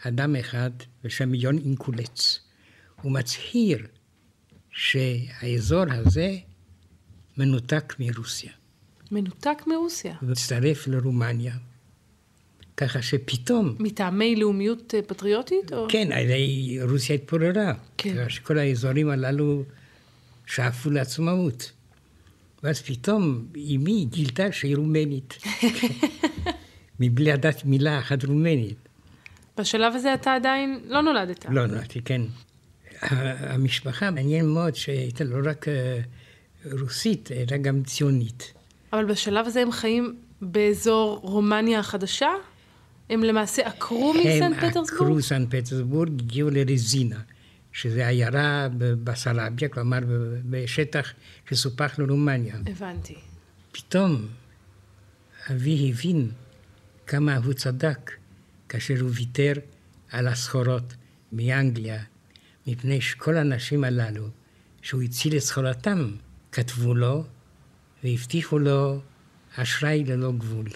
[0.03, 0.69] אדם אחד
[1.03, 2.39] בשם יון אינקולץ.
[3.01, 3.87] הוא מצהיר
[4.71, 6.37] שהאזור הזה
[7.37, 8.51] מנותק מרוסיה.
[9.11, 10.15] מנותק מרוסיה.
[10.21, 11.55] הוא מצטרף לרומניה.
[12.77, 13.75] ככה שפתאום...
[13.79, 15.73] מטעמי לאומיות פטריוטית?
[15.73, 15.87] או...
[15.89, 17.73] כן, הרי רוסיה התפוררה.
[17.97, 18.29] כן.
[18.29, 19.63] שכל האזורים הללו
[20.45, 21.71] שאפו לעצמאות.
[22.65, 25.37] ואז פתאום אמי גילתה שהיא רומנית.
[26.99, 28.77] מבלי לדעת מילה אחת רומנית.
[29.57, 31.45] בשלב הזה אתה עדיין לא נולדת.
[31.49, 32.21] לא נולדתי, כן.
[33.01, 35.65] המשפחה, מעניין מאוד שהייתה לא רק
[36.79, 38.53] רוסית, אלא גם ציונית.
[38.93, 42.29] אבל בשלב הזה הם חיים באזור רומניה החדשה?
[43.09, 45.01] הם למעשה עקרו מסן הם פטרסבורג?
[45.01, 47.19] עקרו סן פטרסבורג, הגיעו לרזינה,
[47.75, 49.99] שזה עיירה ב- בסרביה, כלומר
[50.49, 51.13] בשטח
[51.49, 52.55] שסופח לרומניה.
[52.65, 53.15] הבנתי.
[53.71, 54.27] פתאום
[55.51, 56.31] אבי הבין
[57.07, 58.11] כמה הוא צדק
[58.69, 59.53] כאשר הוא ויתר
[60.11, 60.93] על הסחורות
[61.31, 62.03] מאנגליה,
[62.67, 64.27] מפני שכל האנשים הללו
[64.81, 66.11] שהוא הציל את סחורתם,
[66.51, 67.23] כתבו לו
[68.03, 68.99] והבטיחו לו
[69.55, 70.67] אשראי ללא גבול.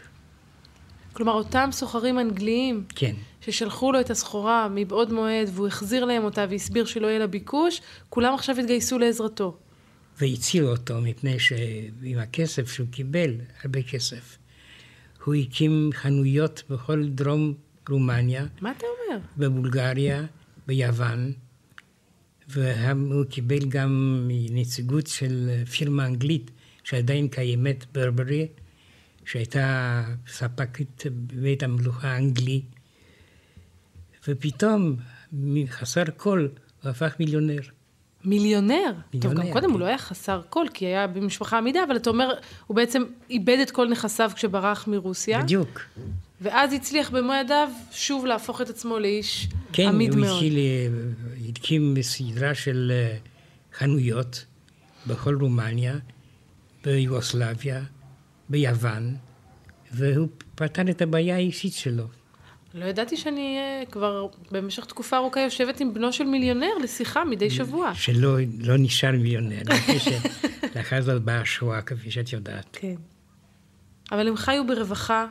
[1.13, 3.15] כלומר, אותם סוחרים אנגליים כן,
[3.51, 7.81] ששלחו לו את הסחורה מבעוד מועד והוא החזיר להם אותה והסביר שלא יהיה לה ביקוש,
[8.09, 9.57] כולם עכשיו התגייסו לעזרתו.
[10.19, 13.31] והצילו אותו מפני שעם הכסף שהוא קיבל,
[13.63, 14.37] הרבה כסף,
[15.25, 17.53] הוא הקים חנויות בכל דרום
[17.89, 19.19] רומניה, מה אתה אומר?
[19.37, 20.25] בבולגריה,
[20.67, 21.33] ביוון,
[22.47, 26.51] והוא קיבל גם נציגות של פירמה אנגלית
[26.83, 28.47] שעדיין קיימת, ברברי,
[29.25, 32.61] שהייתה ספקית בבית המלוכה האנגלי,
[34.27, 34.95] ופתאום,
[35.33, 36.47] מחסר כל,
[36.83, 37.61] הוא הפך מיליונר.
[38.25, 38.91] מיליונר.
[39.11, 39.71] טוב, גם מיליונר, קודם כן.
[39.71, 42.33] הוא לא היה חסר כל, כי היה במשפחה עמידה, אבל אתה אומר,
[42.67, 45.81] הוא בעצם איבד את כל נכסיו כשברח מרוסיה, בדיוק.
[46.41, 50.33] ואז הצליח במו ידיו שוב להפוך את עצמו לאיש כן, עמיד הוא מאוד.
[50.33, 50.87] התחיל, אה,
[51.49, 53.17] הקים סדרה של אה,
[53.77, 54.45] חנויות
[55.07, 55.95] בכל רומניה,
[56.83, 57.81] ביוגוסלביה,
[58.49, 59.15] ביוון,
[59.91, 62.07] והוא פתר את הבעיה האישית שלו.
[62.79, 67.49] לא ידעתי שאני אה, כבר במשך תקופה ארוכה יושבת עם בנו של מיליונר לשיחה מדי
[67.49, 67.91] שבוע.
[67.95, 69.61] שלא לא נשאר מיליונר,
[70.73, 72.65] שלאחר זאת באה השואה, כפי שאת יודעת.
[72.71, 72.95] כן.
[74.11, 75.25] אבל הם חיו ברווחה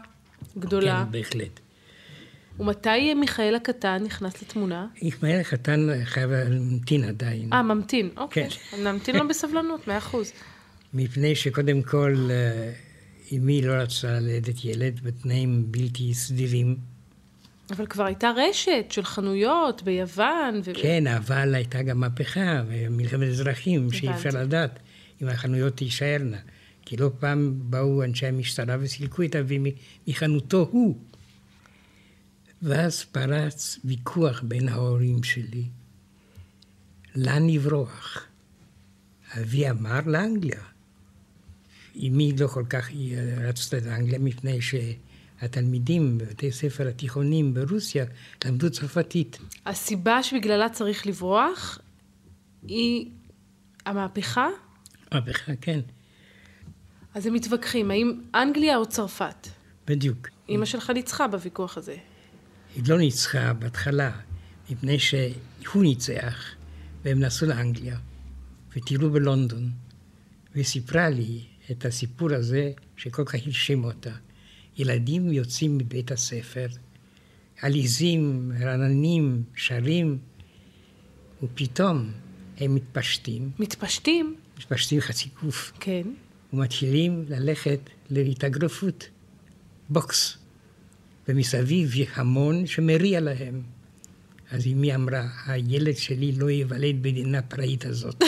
[0.58, 1.04] גדולה.
[1.04, 1.60] כן, בהחלט.
[2.60, 4.86] ומתי מיכאל הקטן נכנס לתמונה?
[5.02, 8.50] ישמעאל החתן חייב להמתין עדיין, אה, ממתין, אוקיי.
[8.50, 8.84] כן.
[8.84, 10.32] נמתין לו בסבלנות, מאה אחוז.
[10.94, 12.72] מפני שקודם כל אה,
[13.32, 16.97] אמי לא רצתה ללדת ילד בתנאים בלתי סדירים.
[17.70, 20.60] אבל כבר הייתה רשת של חנויות ביוון.
[20.64, 20.70] ו...
[20.74, 24.28] כן, אבל הייתה גם מהפכה, מלחמת אזרחים, שאי אפשר.
[24.32, 24.78] לדעת
[25.22, 26.38] אם החנויות תישארנה.
[26.82, 29.72] כי לא פעם באו אנשי המשטרה וסילקו את אבי
[30.08, 30.98] מחנותו הוא.
[32.62, 35.64] ואז פרץ ויכוח בין ההורים שלי.
[37.16, 38.26] לאן לברוח?
[39.40, 40.60] אבי אמר לאנגליה.
[41.96, 42.90] אמי לא כל כך
[43.36, 44.60] רצתה לאנגליה מפני
[45.40, 48.04] שהתלמידים בבתי ספר התיכונים ברוסיה
[48.44, 49.38] למדו צרפתית.
[49.66, 51.78] הסיבה שבגללה צריך לברוח
[52.68, 53.10] היא
[53.86, 54.48] המהפכה.
[55.12, 55.80] מהפכה, כן,
[57.14, 59.48] אז הם מתווכחים, האם אנגליה או צרפת?
[59.86, 60.28] בדיוק.
[60.48, 61.96] אימא שלך ניצחה בוויכוח הזה.
[62.74, 64.10] היא לא ניצחה בהתחלה,
[64.70, 66.54] מפני שהוא ניצח,
[67.04, 67.98] והם נסעו לאנגליה,
[68.76, 69.70] וטיילו בלונדון,
[70.54, 74.10] והיא סיפרה לי את הסיפור הזה, שכל כך הרשים אותה.
[74.78, 76.66] ילדים יוצאים מבית הספר,
[77.62, 80.18] עליזים, רעננים, שרים,
[81.42, 82.10] ופתאום
[82.58, 86.02] הם מתפשטים, מתפשטים, מתפשטים חצי גוף, כן.
[86.52, 89.08] ומתחילים ללכת להתאגרפות,
[89.88, 90.38] בוקס.
[91.28, 93.62] ומסביב המון שמריע להם.
[94.50, 98.24] אז אמי אמרה, הילד שלי לא ייוולד במדינה פראית הזאת.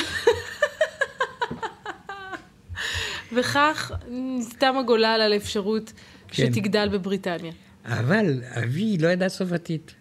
[3.37, 5.93] וכך נסתם הגולל על האפשרות
[6.31, 6.53] כן.
[6.53, 7.53] שתגדל בבריטניה.
[7.85, 9.95] אבל אבי לא ידע צרפתית,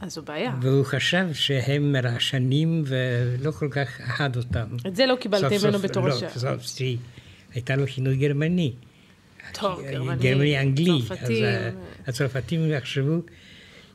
[0.00, 0.54] אז זו בעיה.
[0.62, 4.66] והוא חשב שהם רעשנים ולא כל כך אהד אותם.
[4.86, 6.30] את זה לא קיבלת סוף ממנו בתור לא, השעה.
[6.30, 6.78] סוף סוף,
[7.54, 8.72] הייתה לו כינוי גרמני.
[9.52, 11.02] טוב, גרמני, גרמני אנגלי.
[11.08, 11.44] צרפתים.
[11.44, 13.16] אז ה- הצרפתים יחשבו,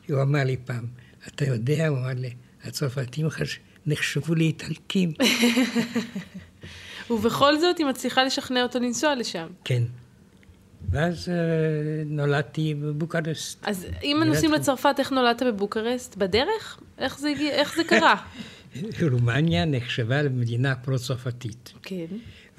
[0.09, 0.85] הוא אמר לי פעם,
[1.27, 2.29] אתה יודע, הוא אמר לי,
[2.63, 5.11] הצרפתים חש- נחשבו לאיטלקים.
[7.09, 9.47] ובכל זאת היא מצליחה לשכנע אותו לנסוע לשם.
[9.63, 9.83] כן.
[10.89, 11.35] ואז אה,
[12.05, 13.57] נולדתי בבוקרשט.
[13.61, 16.15] אז אם נוסעים לצרפת, איך נולדת בבוקרשט?
[16.15, 16.79] בדרך?
[16.97, 18.15] איך זה, איך זה קרה?
[19.11, 21.73] רומניה נחשבה למדינה פרו-צרפתית.
[21.83, 22.05] כן.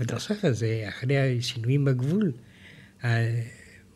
[0.01, 2.33] ונוסף על זה, אחרי השינויים בגבול,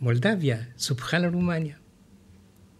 [0.00, 1.74] מולדביה סופחה לרומניה.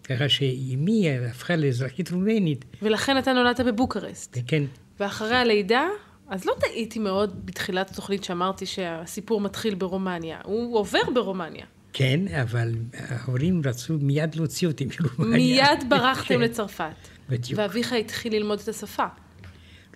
[0.05, 2.65] ככה שאימי הפכה לאזרחית רומנית.
[2.83, 4.39] ולכן אתה נולדת בבוקרשט.
[4.47, 4.63] כן.
[5.01, 5.87] ואחרי הלידה,
[6.33, 10.39] אז לא טעיתי מאוד בתחילת התוכנית שאמרתי שהסיפור מתחיל ברומניה.
[10.45, 11.65] הוא עובר ברומניה.
[11.93, 15.37] כן, אבל ההורים רצו מיד להוציא אותי מרומניה.
[15.37, 16.41] מיד ברחתם כן.
[16.41, 16.85] לצרפת.
[17.29, 17.61] בדיוק.
[17.61, 19.07] ואביך התחיל ללמוד את השפה.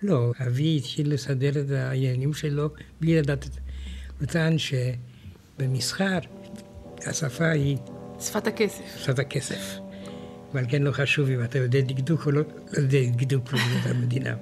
[0.03, 2.69] לא, אבי התחיל לסדר את העניינים שלו
[3.01, 3.59] בלי לדעת את זה.
[4.19, 6.19] הוא טען שבמסחר
[7.05, 7.77] השפה היא...
[8.19, 8.83] שפת הכסף.
[8.97, 9.79] שפת הכסף.
[10.53, 12.41] ועל כן לא חשוב אם אתה יודע דקדוק או לא,
[12.73, 13.53] לא יודע דקדוק
[13.89, 14.35] במדינה.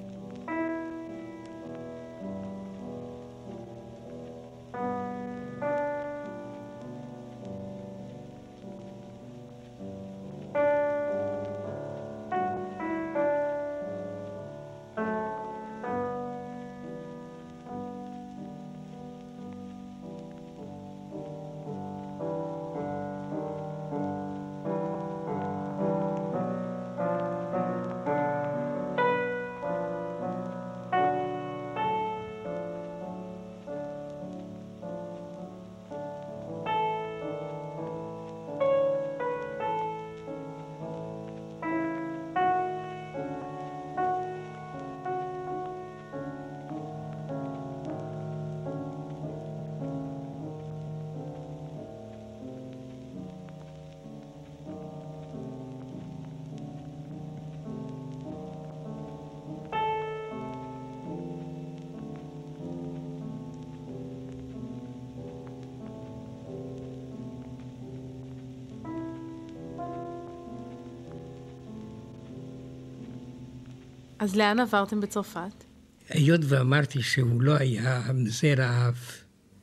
[74.26, 75.64] אז לאן עברתם בצרפת?
[76.10, 78.98] היות ואמרתי שהוא לא היה מזה רעב.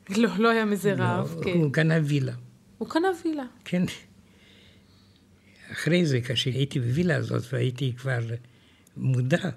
[0.09, 1.51] לא, לא היה מזה לא, רעב, כן.
[1.53, 2.33] הוא קנה וילה.
[2.77, 3.43] הוא קנה וילה.
[3.65, 3.83] כן.
[5.71, 8.19] אחרי זה, כאשר הייתי בווילה הזאת והייתי כבר
[8.97, 9.49] מודע,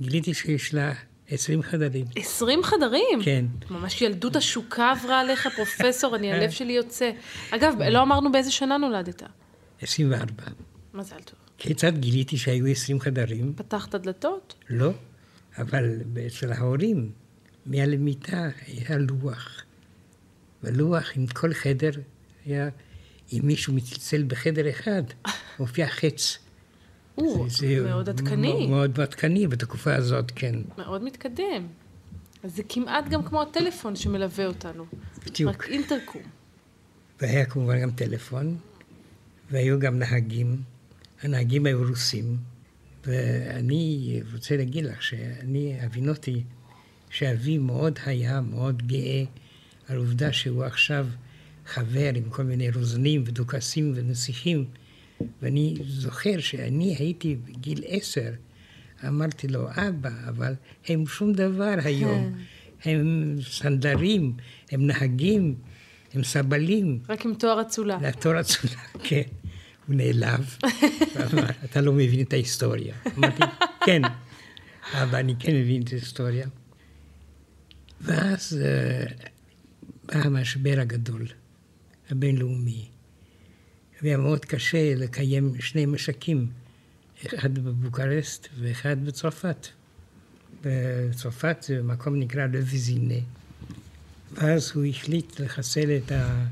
[0.00, 0.92] גיליתי שיש לה
[1.28, 2.06] עשרים חדרים.
[2.16, 3.22] עשרים חדרים?
[3.24, 3.44] כן.
[3.70, 7.10] ממש ילדות השוקה עברה עליך, פרופסור, אני, הלב שלי יוצא.
[7.50, 9.22] אגב, לא אמרנו באיזה שנה נולדת.
[9.82, 10.44] עשרים וארבע.
[10.94, 11.43] מזל טוב.
[11.64, 13.52] כיצד גיליתי שהיו עשרים חדרים?
[13.56, 14.54] פתחת דלתות?
[14.70, 14.92] לא,
[15.58, 17.12] אבל אצל ההורים,
[17.66, 19.62] מעל למיטה היה לוח.
[20.62, 21.90] ולוח עם כל חדר
[22.44, 22.68] היה,
[23.32, 25.02] אם מישהו מצלצל בחדר אחד,
[25.60, 26.38] מופיע חץ.
[27.18, 27.46] או,
[27.84, 28.66] מאוד עדכני.
[28.66, 30.54] מאוד עדכני בתקופה הזאת, כן.
[30.78, 31.66] מאוד מתקדם.
[32.42, 34.84] אז זה כמעט גם כמו הטלפון שמלווה אותנו.
[35.26, 35.50] בדיוק.
[35.50, 36.22] רק אינטרקום.
[37.20, 38.56] והיה כמובן גם טלפון,
[39.50, 40.73] והיו גם נהגים.
[41.24, 42.36] הנהגים היו רוסים,
[43.06, 46.42] ואני רוצה להגיד לך שאני, הבינותי
[47.10, 49.24] שאבי מאוד היה מאוד גאה
[49.88, 51.06] על עובדה שהוא עכשיו
[51.66, 54.64] חבר עם כל מיני רוזנים ודוכסים ונסיכים,
[55.42, 58.30] ואני זוכר שאני הייתי בגיל עשר,
[59.08, 60.54] אמרתי לו, אבא, אבל
[60.88, 62.34] הם שום דבר היום.
[62.84, 64.32] הם סנדרים,
[64.72, 65.54] הם נהגים,
[66.14, 66.98] הם סבלים.
[67.08, 67.98] רק עם תואר אצולה.
[68.12, 69.22] תואר אצולה, כן.
[69.86, 70.56] הוא נעלב,
[71.14, 72.94] ואמר, אתה לא מבין את ההיסטוריה.
[73.18, 73.42] אמרתי,
[73.86, 74.02] כן,
[74.92, 76.48] אבל אני כן מבין את ההיסטוריה.
[78.00, 79.28] ואז uh,
[80.04, 81.26] בא המשבר הגדול,
[82.10, 82.88] הבינלאומי.
[84.02, 86.46] והיה מאוד קשה לקיים שני משקים,
[87.34, 89.66] אחד בבוקרשט ואחד בצרפת.
[90.62, 93.20] בצרפת זה מקום נקרא לוויזינה.
[94.32, 96.44] ואז הוא החליט לחסל את ה...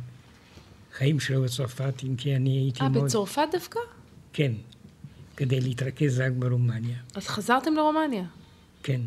[0.92, 2.96] החיים שלו בצרפת, אם כי אני הייתי 아, מאוד...
[2.96, 3.80] אה, בצרפת דווקא?
[4.32, 4.52] כן,
[5.36, 6.96] כדי להתרכז רק ברומניה.
[7.14, 8.24] אז חזרתם לרומניה?
[8.82, 9.00] כן.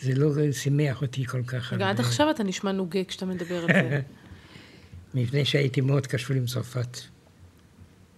[0.00, 1.72] זה לא שימח אותי כל כך.
[1.72, 4.00] רגע, עד עכשיו אתה נשמע נוגה כשאתה מדבר על זה.
[5.14, 6.98] מפני שהייתי מאוד קשור עם צרפת.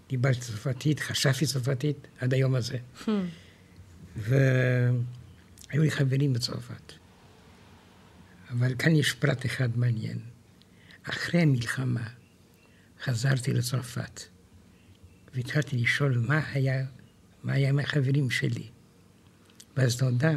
[0.09, 2.79] דיברתי צרפתית, חשבתי צרפתית, עד היום הזה.
[3.05, 3.11] Hmm.
[4.17, 4.93] והיו
[5.73, 6.93] לי חברים בצרפת.
[8.51, 10.19] אבל כאן יש פרט אחד מעניין.
[11.05, 12.09] אחרי המלחמה,
[13.05, 14.23] חזרתי לצרפת,
[15.35, 16.85] והתחלתי לשאול מה היה,
[17.45, 18.67] מה היה עם החברים שלי.
[19.77, 20.33] ואז נודע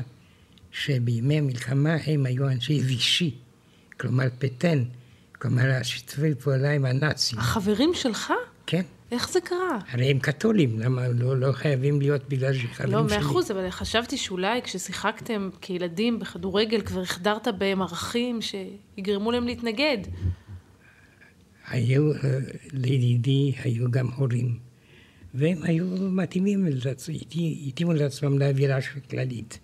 [0.71, 3.35] שבימי המלחמה הם היו אנשי וישי,
[3.99, 4.83] כלומר פטן,
[5.41, 7.39] כלומר השיתופי פעולה עם הנאצים.
[7.39, 8.33] החברים שלך?
[8.65, 8.81] כן.
[9.11, 9.79] איך זה קרה?
[9.89, 13.17] הרי הם קתולים, למה לא, לא חייבים להיות בגלל שחברים לא, שלי.
[13.17, 19.47] לא, מאה אחוז, אבל חשבתי שאולי כששיחקתם כילדים בכדורגל כבר החדרת בהם ערכים שיגרמו להם
[19.47, 19.97] להתנגד.
[21.71, 22.39] היו, אה,
[22.73, 24.59] לידידי היו גם הורים,
[25.33, 26.67] והם היו מתאימים,
[27.67, 28.77] התאימו לעצמם לאווירה
[29.09, 29.59] כללית.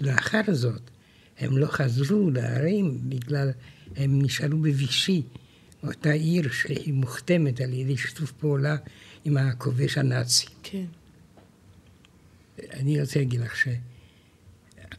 [0.00, 0.90] לאחר זאת,
[1.38, 3.50] הם לא חזרו לערים בגלל,
[3.96, 5.22] הם נשארו בוישי,
[5.82, 8.76] אותה עיר שהיא מוכתמת על ידי שיתוף פעולה
[9.24, 10.46] עם הכובש הנאצי.
[10.62, 10.84] כן.
[12.72, 13.54] אני רוצה להגיד לך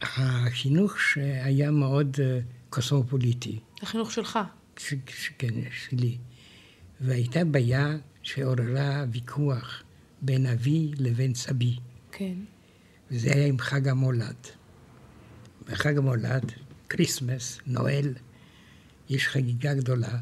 [0.00, 2.38] שהחינוך שהיה מאוד אה,
[2.70, 4.38] קוסמופוליטי, החינוך שלך.
[4.78, 6.18] ש- ש- כן, שלי,
[7.00, 9.82] והייתה בעיה שעוררה ויכוח
[10.22, 11.76] בין אבי לבין סבי,
[12.12, 12.34] כן.
[13.10, 14.36] וזה היה עם חג המולד.
[15.66, 16.52] בחג המולד,
[16.88, 18.14] Christmas, Noël,
[19.10, 20.18] יש חגיגה גדולה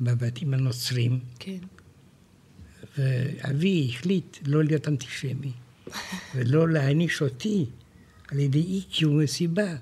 [0.00, 1.58] בבתים הנוצרים, כן.
[2.98, 5.52] ואבי החליט לא להיות אנטישמי,
[6.34, 7.66] ולא להעניש אותי
[8.28, 9.76] על ידי אי קיום מסיבה,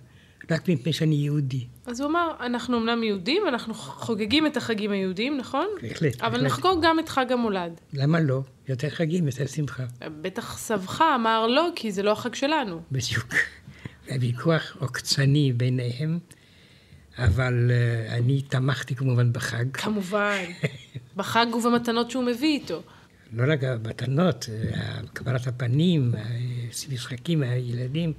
[0.51, 1.67] רק מפני שאני יהודי.
[1.87, 5.67] אז הוא אמר, אנחנו אמנם יהודים, אנחנו חוגגים את החגים היהודיים, נכון?
[5.83, 6.47] בהחלט, אבל בהחלט.
[6.47, 7.81] נחגוג גם את חג המולד.
[7.93, 8.41] למה לא?
[8.69, 9.85] יותר חגים, יותר שמחה.
[10.23, 12.81] בטח סבך אמר לא, כי זה לא החג שלנו.
[12.93, 13.35] בדיוק.
[14.09, 16.19] והוויכוח עוקצני ביניהם,
[17.19, 19.65] אבל אה, אני תמכתי כמובן בחג.
[19.73, 20.45] כמובן.
[21.17, 22.83] בחג ובמתנות שהוא מביא איתו.
[23.33, 26.13] לא רק המתנות, אה, קבלת הפנים,
[26.89, 28.13] המשחקים, הילדים.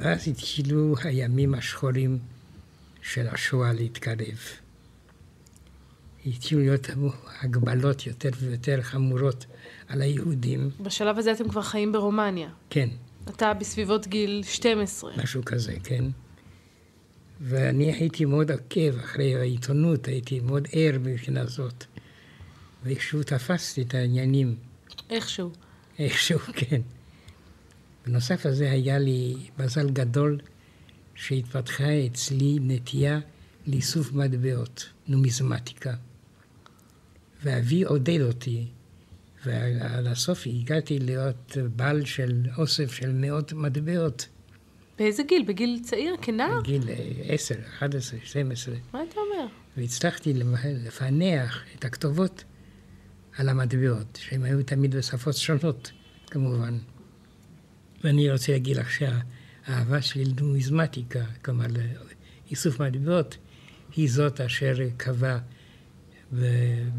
[0.00, 2.18] ואז התחילו הימים השחורים
[3.02, 4.38] של השואה להתקרב.
[6.26, 6.86] התחילו להיות
[7.40, 9.46] הגבלות יותר ויותר חמורות
[9.88, 10.70] על היהודים.
[10.80, 12.48] בשלב הזה אתם כבר חיים ברומניה.
[12.70, 12.88] כן,
[13.28, 15.12] אתה בסביבות גיל 12.
[15.16, 16.04] משהו כזה, כן.
[17.40, 21.84] ואני הייתי מאוד עקב אחרי העיתונות, הייתי מאוד ער מבחינה זאת.
[22.84, 24.56] ואיכשהו תפסתי את העניינים,
[25.10, 25.50] איכשהו.
[25.98, 26.80] איכשהו, כן.
[28.06, 30.38] בנוסף לזה היה לי מזל גדול
[31.14, 33.20] שהתפתחה אצלי נטייה
[33.66, 35.94] לאיסוף מטבעות, נומיזמטיקה.
[37.42, 38.66] ואבי עודד אותי,
[39.46, 44.28] ועד הסוף הגעתי להיות בעל של אוסף של מאות מטבעות.
[44.98, 45.44] באיזה גיל?
[45.46, 46.14] בגיל צעיר?
[46.22, 46.60] כנער?
[46.60, 46.94] בגיל אה,
[47.34, 49.46] 10, 11, 12, מה אתה אומר?
[49.76, 50.32] והצלחתי
[50.64, 52.44] לפענח את הכתובות
[53.36, 55.92] על המטבעות, שהן היו תמיד בשפות שונות,
[56.26, 56.78] כמובן.
[58.04, 61.66] ואני רוצה להגיד לך שהאהבה שלי לנומיזמטיקה, כלומר
[62.46, 63.36] לאיסוף מטבעות,
[63.96, 65.38] היא זאת אשר קבע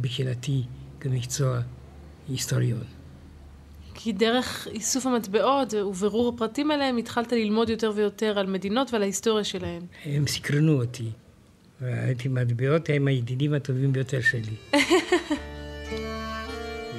[0.02, 0.64] בחילתי
[1.00, 1.60] כמקצוע
[2.30, 2.84] היסטוריון.
[3.94, 9.44] כי דרך איסוף המטבעות ובירור הפרטים עליהם התחלת ללמוד יותר ויותר על מדינות ועל ההיסטוריה
[9.44, 9.82] שלהן.
[10.06, 11.10] הם סקרנו אותי,
[11.82, 14.56] והייתי מטבעות הם הידידים הטובים ביותר שלי.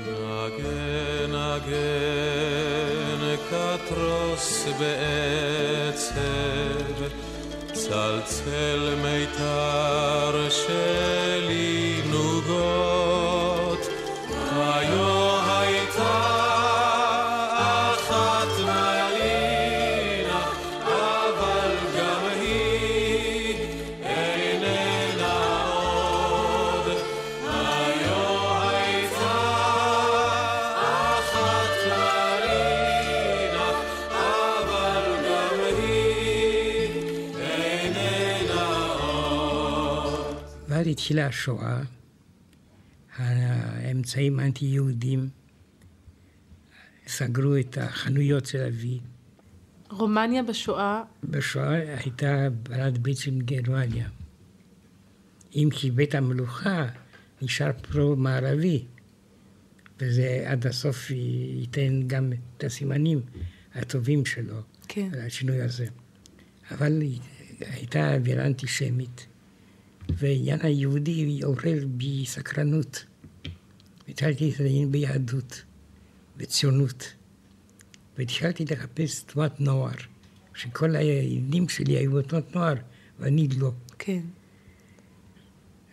[0.02, 2.21] נגן, נגן,
[3.52, 6.14] כתרוס בעצב,
[7.72, 11.81] צלצל מיתר שלי
[40.92, 41.82] התחילה השואה,
[43.16, 45.28] האמצעים האנטי-יהודים
[47.06, 49.00] סגרו את החנויות של אבי.
[49.90, 54.08] רומניה בשואה, בשואה הייתה בעלת ברית של גרמניה.
[55.54, 56.86] אם כי בית המלוכה
[57.42, 58.84] נשאר פרו-מערבי,
[60.00, 63.20] וזה עד הסוף ייתן גם את הסימנים
[63.74, 65.08] הטובים שלו, כן.
[65.12, 65.86] על השינוי הזה.
[66.70, 67.02] אבל
[67.60, 69.26] הייתה אווירה אנטישמית,
[70.16, 73.04] והעניין היהודי עורר בי סקרנות.
[74.08, 75.62] התחלתי להתעניין ביהדות,
[76.36, 77.12] בציונות,
[78.18, 79.94] והתחלתי לחפש תנועת נוער,
[80.54, 82.74] שכל הילדים שלי היו בתנועת נוער,
[83.18, 83.72] ואני לא.
[83.98, 84.20] כן.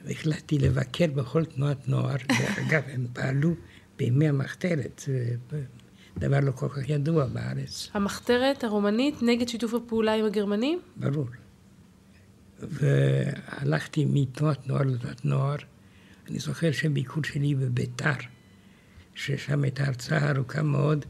[0.05, 2.17] והחלטתי לבקר בכל תנועת נוער.
[2.39, 3.55] דרך אגב, הם פעלו
[3.97, 5.03] בימי המחתרת,
[6.17, 7.89] דבר לא כל כך ידוע בארץ.
[7.93, 10.79] המחתרת הרומנית נגד שיתוף הפעולה עם הגרמנים?
[10.95, 11.25] ברור.
[12.61, 15.55] והלכתי מתנועת נוער לתנועת נוער.
[16.29, 18.13] אני זוכר שביקור שלי בביתר,
[19.15, 21.05] ששם הייתה הרצאה ארוכה מאוד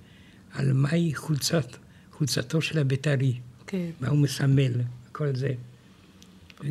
[0.53, 1.75] על מהי חולצת,
[2.11, 3.33] חולצתו של הבית"רי,
[3.67, 3.89] כן.
[4.01, 4.71] מה הוא מסמל,
[5.11, 5.49] כל זה.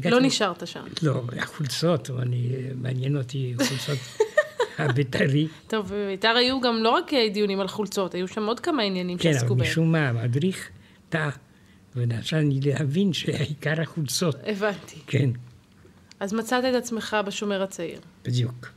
[0.05, 0.85] לא נשארת שם.
[1.03, 3.99] לא, החולצות, אני, מעניין אותי חולצות
[4.79, 5.49] הבית"רי.
[5.67, 9.33] טוב, בביתר היו גם לא רק דיונים על חולצות, היו שם עוד כמה עניינים כן,
[9.33, 9.69] שעסקו אבל בהם.
[9.71, 10.69] משום מה, המדריך
[11.09, 11.31] טעה,
[11.97, 14.37] ונתן לי להבין שהעיקר החולצות.
[14.47, 15.01] הבנתי.
[15.07, 15.31] כן.
[16.21, 18.01] אז מצאת את עצמך בשומר הצעיר.
[18.25, 18.69] בדיוק.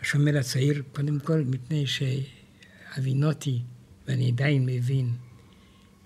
[0.00, 3.62] השומר הצעיר, קודם כל, מפני שהבינותי,
[4.08, 5.10] ואני עדיין מבין,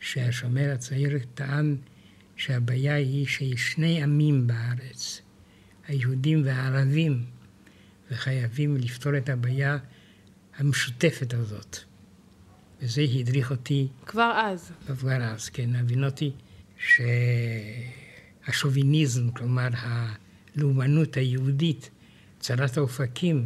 [0.01, 1.77] שהשומר הצעיר טען
[2.37, 5.21] שהבעיה היא שיש שני עמים בארץ.
[5.89, 7.25] היהודים והערבים,
[8.11, 9.79] וחייבים לפתור את הבעיה
[10.57, 11.79] המשותפת הזאת.
[12.83, 14.73] וזה הדריך אותי כבר אז.
[14.87, 16.31] כבר אז, כן, להבין אותי
[18.47, 21.91] שהשוביניזם, כלומר הלאומנות היהודית,
[22.41, 23.45] צרת האופקים,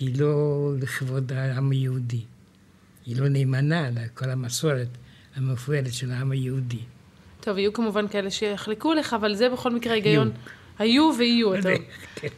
[0.00, 2.24] היא לא לכבוד העם היהודי.
[3.06, 4.88] היא לא נאמנה לכל המסורת
[5.36, 6.80] המפוארת של העם היהודי.
[7.40, 10.32] טוב, יהיו כמובן כאלה שיחלקו לך, אבל זה בכל מקרה היגיון.
[10.78, 11.68] היו ויהיו, אתה...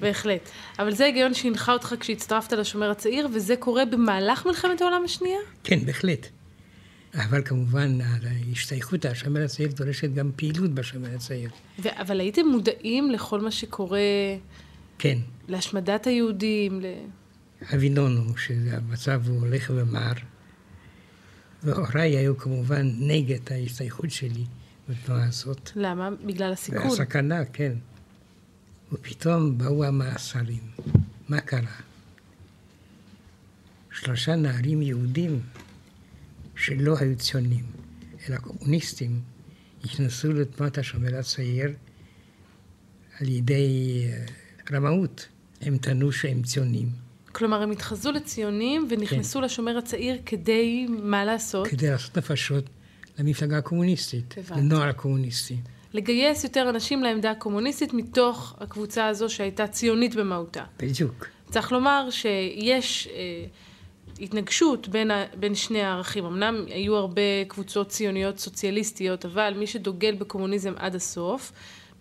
[0.00, 0.50] בהחלט.
[0.78, 5.38] אבל זה היגיון שהנחה אותך כשהצטרפת לשומר הצעיר, וזה קורה במהלך מלחמת העולם השנייה?
[5.64, 6.26] כן, בהחלט.
[7.14, 11.50] אבל כמובן, ההשתייכות לשומר הצעיר דורשת גם פעילות בשומר הצעיר.
[11.78, 14.00] ו- אבל הייתם מודעים לכל מה שקורה,
[14.98, 15.18] כן,
[15.48, 16.84] להשמדת היהודים, ל...
[17.70, 20.12] הבינונו שהמצב הוא הולך ומר,
[21.62, 24.44] והוריי היו כמובן נגד ההשתייכות שלי
[24.88, 25.70] בתנועה הזאת.
[25.76, 26.10] למה?
[26.24, 26.90] בגלל הסיכון.
[26.90, 27.72] והסכנה, כן.
[28.92, 30.70] ופתאום באו המאסרים.
[31.28, 31.76] מה קרה?
[33.90, 35.40] שלושה נערים יהודים
[36.56, 37.64] שלא היו ציונים,
[38.28, 39.20] אלא קומוניסטים,
[39.84, 41.72] נכנסו לתנועת השומר הצעיר
[43.20, 44.24] על ידי אה,
[44.72, 45.28] רמאות.
[45.60, 46.88] הם טענו שהם ציונים.
[47.32, 51.66] כלומר, הם התחזו לציונים ונכנסו לשומר הצעיר כדי, מה לעשות?
[51.68, 52.64] כדי לעשות נפשות
[53.18, 54.60] למפלגה הקומוניסטית, הבנתי.
[54.60, 55.56] לנוער הקומוניסטי.
[55.96, 60.64] לגייס יותר אנשים לעמדה הקומוניסטית מתוך הקבוצה הזו שהייתה ציונית במהותה.
[60.78, 61.26] בדיוק.
[61.50, 63.44] צריך לומר שיש אה,
[64.20, 66.24] התנגשות בין, ה, בין שני הערכים.
[66.24, 71.52] אמנם היו הרבה קבוצות ציוניות סוציאליסטיות, אבל מי שדוגל בקומוניזם עד הסוף,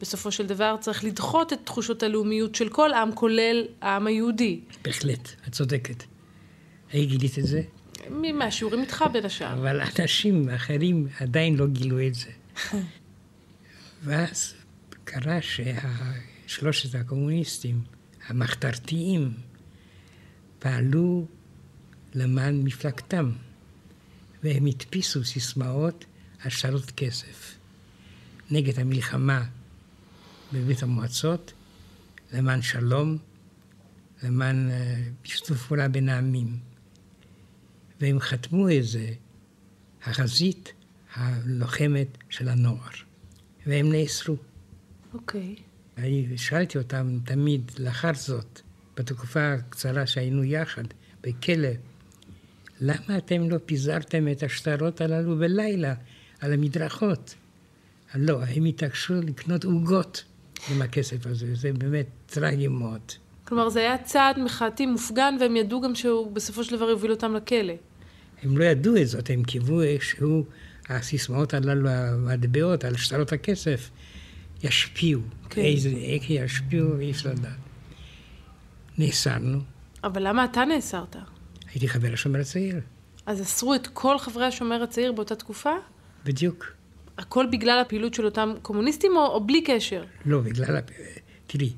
[0.02, 4.60] בסופו של דבר צריך לדחות את תחושות הלאומיות של כל עם, כולל העם היהודי.
[4.84, 6.04] בהחלט, את צודקת.
[6.92, 7.62] היי גילית את זה?
[8.10, 9.54] מהשיעורים איתך בין השאר.
[9.54, 12.30] אבל אנשים אחרים עדיין לא גילו את זה.
[14.06, 14.54] ואז
[15.04, 17.84] קרה ששלושת הקומוניסטים
[18.28, 19.34] המחתרתיים
[20.60, 21.28] פעלו
[22.14, 23.32] למען מפלגתם,
[24.44, 26.06] והם הדפיסו סיסמאות
[26.44, 27.56] השאלות כסף
[28.52, 29.46] נגד המלחמה
[30.54, 31.54] בברית המועצות,
[32.34, 33.18] למען שלום,
[34.24, 36.58] למען אה, שיתוף פעולה בין העמים.
[38.02, 39.14] והם חתמו את זה,
[40.04, 40.74] החזית
[41.16, 43.05] הלוחמת של הנוער.
[43.66, 44.36] והם נאסרו.
[45.14, 45.56] אוקיי.
[45.98, 48.62] אני שאלתי אותם תמיד, לאחר זאת,
[48.98, 50.84] בתקופה הקצרה שהיינו יחד,
[51.24, 51.70] בכלא,
[52.82, 55.94] למה אתם לא פיזרתם את השטרות הללו בלילה
[56.42, 57.36] על המדרכות?
[58.16, 60.24] לא, הם התעקשו לקנות עוגות
[60.72, 63.12] עם הכסף הזה, זה באמת טרגי מאוד.
[63.44, 67.34] כלומר, זה היה צעד מחאתי מופגן, והם ידעו גם שהוא בסופו של דבר יוביל אותם
[67.36, 67.74] לכלא.
[68.44, 70.46] הם לא ידעו את זאת, הם קיוו איכשהו,
[70.90, 73.90] הסיסמאות הללו, המטבעות על שטרות הכסף,
[74.64, 75.22] ישפיעו.
[75.50, 75.62] כן.
[75.62, 77.52] איזה, איך ישפיעו, אי אפשר לדעת.
[78.98, 79.60] נאסרנו,
[80.04, 81.16] אבל למה אתה נאסרת?
[81.74, 82.80] הייתי חבר השומר הצעיר,
[83.26, 85.74] אז אסרו את כל חברי השומר הצעיר באותה תקופה?
[86.26, 86.72] בדיוק.
[87.18, 90.04] הכל בגלל הפעילות של אותם קומוניסטים, או, או בלי קשר?
[90.26, 90.80] לא, בגלל,
[91.48, 91.74] תראי,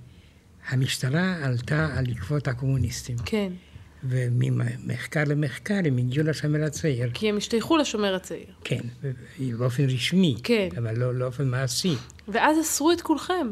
[0.69, 3.51] המשטרה עלתה על עקבות הקומוניסטים, כן.
[4.09, 7.09] וממחקר למחקר הם הגיעו לשומר הצעיר.
[7.13, 8.47] כי הם השתייכו לשומר הצעיר.
[8.63, 8.81] כן,
[9.57, 10.69] באופן רשמי, כן.
[10.77, 11.95] אבל לא לא באופן מעשי.
[12.27, 13.47] ואז אסרו את כולכם.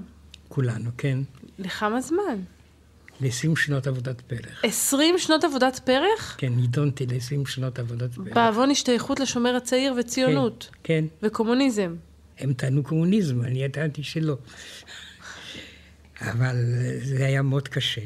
[0.48, 1.20] כולנו, כן?
[1.60, 2.40] לכמה זמן?
[3.22, 4.62] ל-20 שנות עבודת פרח.
[4.64, 6.36] 20 שנות עבודת פרח?
[6.38, 8.34] כן, נידונתי ל-20 שנות עבודת פרח.
[8.34, 10.70] בעוון השתייכות לשומר הצעיר וציונות.
[10.84, 11.96] כן, וקומוניזם.
[12.40, 14.38] הם טענו קומוניזם, אני ידעתי שלא.
[16.22, 16.56] אבל
[17.04, 18.02] זה היה מאוד קשה.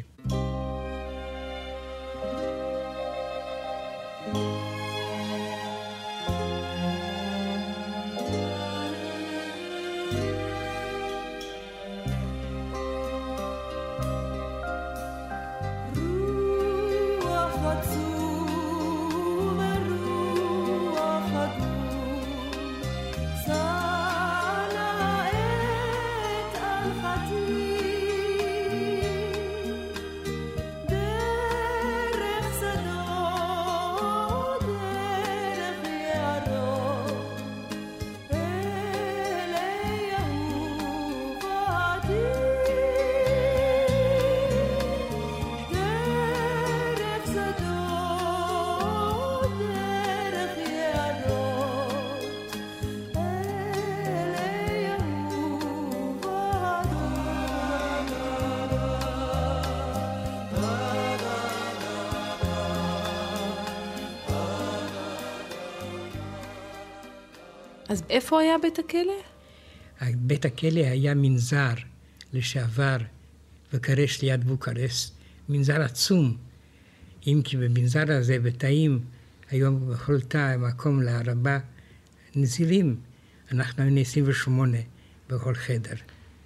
[68.09, 69.13] איפה היה בית הכלא?
[70.15, 71.73] בית הכלא היה מנזר
[72.33, 72.97] לשעבר
[73.73, 75.13] וקרש ליד בוקרשט,
[75.49, 76.37] מנזר עצום.
[77.27, 78.99] אם כי במנזר הזה, בתאים,
[79.49, 81.59] היום בכל תא מקום לערבה
[82.35, 82.95] נזירים.
[83.51, 84.77] אנחנו היינו 28
[85.29, 85.95] בכל חדר.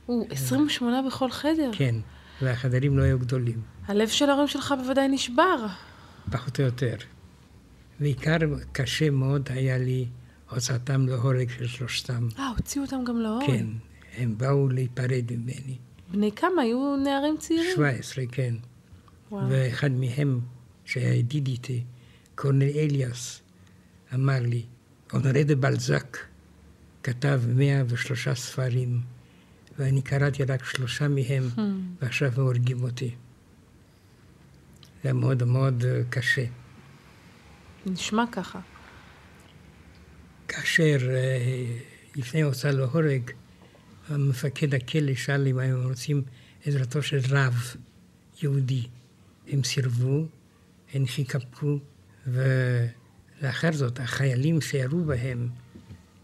[0.07, 1.69] או, 28 בכל חדר.
[1.73, 1.95] כן,
[2.41, 5.65] והחדרים לא היו גדולים, הלב של ההורים שלך בוודאי נשבר.
[6.31, 6.95] פחות או יותר.
[7.99, 8.37] ועיקר
[8.71, 10.05] קשה מאוד היה לי
[10.53, 12.27] הוצאתם להורג של שלושתם.
[12.39, 13.45] אה, הוציאו אותם גם להורג.
[13.47, 13.65] כן,
[14.17, 15.77] הם באו להיפרד ממני.
[16.11, 17.75] בני כמה היו נערים צעירים?
[17.75, 18.55] 17, כן.
[19.31, 19.45] וואו.
[19.49, 20.39] ואחד מהם,
[20.85, 21.83] שהיה ידיד איתי,
[22.35, 23.41] קורנל אליאס,
[24.13, 24.63] אמר לי,
[25.13, 26.17] אונרי דה בלזק
[27.03, 29.01] כתב 103 ספרים,
[29.79, 31.43] ואני קראתי רק שלושה מהם,
[32.01, 33.09] ועכשיו הם הורגים אותי.
[33.09, 36.45] זה היה מאוד מאוד אה, קשה.
[37.85, 38.59] נשמע ככה.
[40.55, 41.65] כאשר אה,
[42.15, 43.31] לפני ההוצאה להורג,
[44.07, 46.23] המפקד הכלא שאל אם הם רוצים
[46.65, 47.75] עזרתו של רב
[48.41, 48.87] יהודי.
[49.47, 50.25] הם סירבו,
[50.93, 51.79] הם חיכפו,
[52.27, 55.49] ולאחר זאת החיילים שירו בהם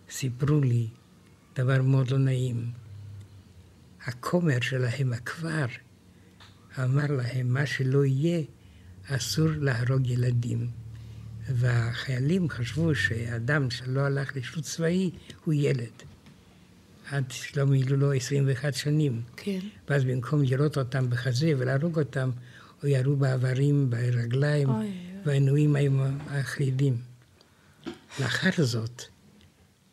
[0.09, 0.87] סיפרו לי
[1.55, 2.71] דבר מאוד לא נעים.
[4.05, 5.65] הכומר שלהם, הכפר,
[6.83, 8.41] אמר להם, מה שלא יהיה,
[9.07, 10.78] אסור להרוג ילדים.
[11.49, 15.11] והחיילים חשבו שאדם שלא הלך לשירות צבאי
[15.45, 16.03] הוא ילד.
[17.11, 19.21] עד שלא מילאו לו 21 שנים.
[19.35, 19.59] כן.
[19.89, 22.31] ואז במקום לראות אותם בחזה ולהרוג אותם,
[22.83, 24.69] או ירו באיברים, ברגליים.
[25.25, 26.97] והעינויים היו מחרידים.
[28.19, 29.03] לאחר זאת,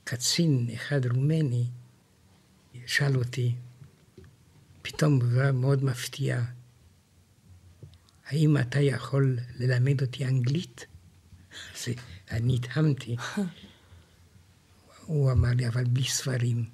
[0.05, 1.65] קצין אחד רומני
[2.87, 3.55] שאל אותי,
[4.83, 6.45] פתאום בצורה מאוד מפתיעה,
[8.27, 10.87] האם אתה יכול ללמד אותי אנגלית?
[11.93, 11.95] אז
[12.31, 13.17] אני נדהמתי.
[15.07, 16.65] הוא אמר לי, אבל בלי ספרים,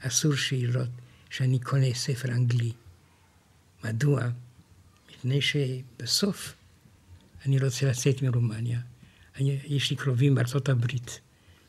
[0.00, 0.88] אסור שירות
[1.30, 2.72] שאני קונה ספר אנגלי.
[3.84, 4.22] מדוע?
[5.10, 6.54] מפני שבסוף
[7.46, 8.80] אני רוצה לצאת מרומניה.
[9.36, 11.20] אני, יש לי קרובים בארצות הברית,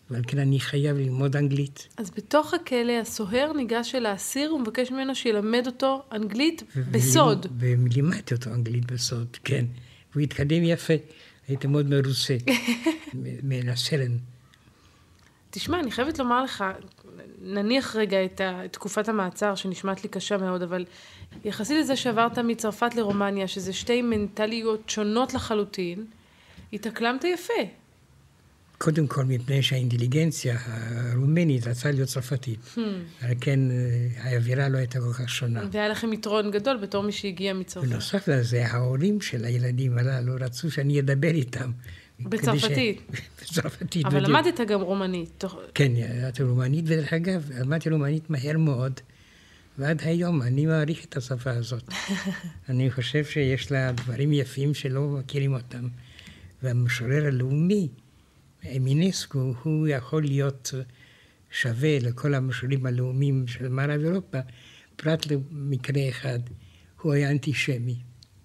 [0.09, 1.87] ועל כן אני חייב ללמוד אנגלית.
[1.97, 7.45] אז בתוך הכלא הסוהר ניגש אל האסיר ומבקש ממנו שילמד אותו אנגלית בסוד.
[7.59, 9.65] ולימדתי אותו אנגלית בסוד, כן.
[10.11, 10.93] והוא התקדם יפה,
[11.47, 12.37] הייתי מאוד מרוצה
[13.43, 14.17] מן הסרן.
[15.51, 16.63] תשמע, אני חייבת לומר לך,
[17.41, 20.85] נניח רגע את את תקופת המעצר שנשמעת לי קשה מאוד, אבל
[21.45, 26.05] יחסית לזה שעברת מצרפת לרומניה, שזה שתי מנטליות שונות לחלוטין,
[26.73, 27.82] התאקלמת יפה.
[28.77, 32.59] קודם כל מפני שהאינטליגנציה הרומנית רצה להיות צרפתית.
[33.21, 33.75] על כן אה,
[34.23, 35.61] האווירה לא הייתה כל כך שונה.
[35.71, 37.87] והיה לכם יתרון גדול בתור מי שהגיע מצרפת.
[37.87, 41.71] בנוסף לזה, ההורים של הילדים הללו רצו שאני אדבר איתם.
[42.17, 43.01] כדי ש- בצרפתית.
[43.41, 44.29] בצרפתית, אבל בדיוק.
[44.29, 45.29] למדת גם רומנית.
[45.37, 48.99] תוך- כן, ידעתי רומנית, ודרך אגב, למדתי רומנית מהר מאוד,
[49.77, 51.83] ועד היום אני מעריך את השפה הזאת.
[52.69, 55.87] אני חושב שיש לה דברים יפים שלא מכירים אותם.
[56.63, 57.87] והמשורר הלאומי,
[58.79, 60.73] מינסקו, הוא יכול להיות
[61.51, 64.37] שווה לכל המשוררים הלאומיים של מערב אירופה,
[64.95, 66.39] פרט למקרה אחד,
[67.01, 67.95] הוא היה אנטישמי.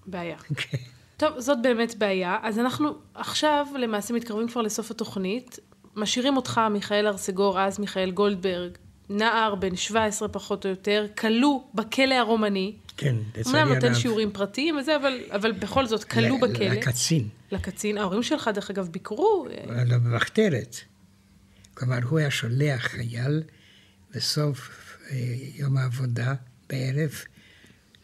[0.06, 0.36] בעיה.
[0.56, 0.78] כן.
[1.16, 2.38] טוב, זאת באמת בעיה.
[2.42, 5.58] אז אנחנו עכשיו למעשה מתקרבים כבר לסוף התוכנית.
[5.96, 8.72] משאירים אותך, מיכאל ארסגור, אז מיכאל גולדברג,
[9.08, 12.76] נער בן 17 פחות או יותר, כלוא בכלא הרומני.
[12.98, 13.82] כן, לצערי אמנם הרב.
[13.84, 16.66] נותן שיעורים פרטיים וזה, אבל, אבל בכל זאת, כלוא ל- בכלא.
[16.66, 17.28] לקצין.
[17.52, 17.98] לקצין.
[17.98, 19.46] ההורים שלך, דרך אגב, ביקרו.
[19.70, 20.76] אה, לא במחתרת.
[21.74, 23.42] כלומר, הוא היה שולח חייל
[24.14, 24.70] בסוף
[25.10, 25.16] אה,
[25.54, 26.34] יום העבודה,
[26.68, 27.10] בערב,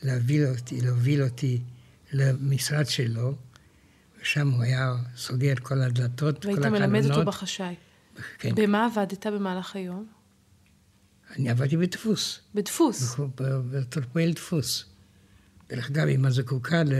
[0.02, 1.60] להוביל אותי, להוביל אותי
[2.12, 3.34] למשרד שלו,
[4.22, 6.80] ושם הוא היה סוגר כל הדלתות, כל והיית החלונות.
[6.90, 7.74] מלמד אותו בחשאי.
[8.38, 8.54] כן.
[8.54, 10.06] במה עבדת במהלך היום?
[11.38, 13.16] אני עבדתי בדפוס, בדפוס.
[13.70, 14.84] בתור פועל דפוס.
[15.68, 16.92] דרך אגב, אם את זקוקה ל...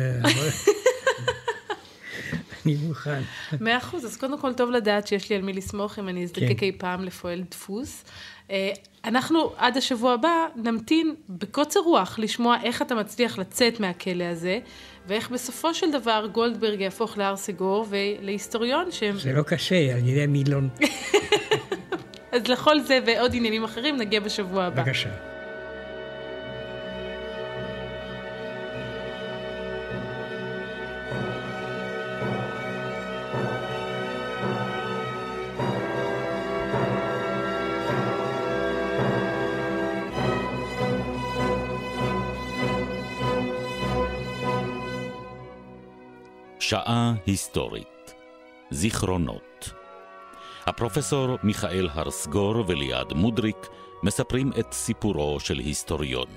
[2.67, 3.23] אני מוכן.
[3.61, 6.59] מאה אחוז, אז קודם כל טוב לדעת שיש לי על מי לסמוך אם אני אזדקק
[6.59, 6.67] כן.
[6.67, 8.05] אי פעם לפועל דפוס.
[8.51, 8.73] אה,
[9.05, 14.59] אנחנו עד השבוע הבא נמתין בקוצר רוח לשמוע איך אתה מצליח לצאת מהכלא הזה,
[15.07, 19.19] ואיך בסופו של דבר גולדברג יהפוך להר סגור ולהיסטוריון שהם...
[19.19, 20.69] זה לא קשה, על ידי מילון.
[22.35, 24.83] אז לכל זה ועוד עניינים אחרים נגיע בשבוע הבא.
[24.83, 25.11] בבקשה.
[46.61, 48.15] שעה היסטורית.
[48.71, 49.84] זיכרונות.
[50.67, 53.57] הפרופסור מיכאל הרסגור וליעד מודריק
[54.03, 56.29] מספרים את סיפורו של היסטוריון.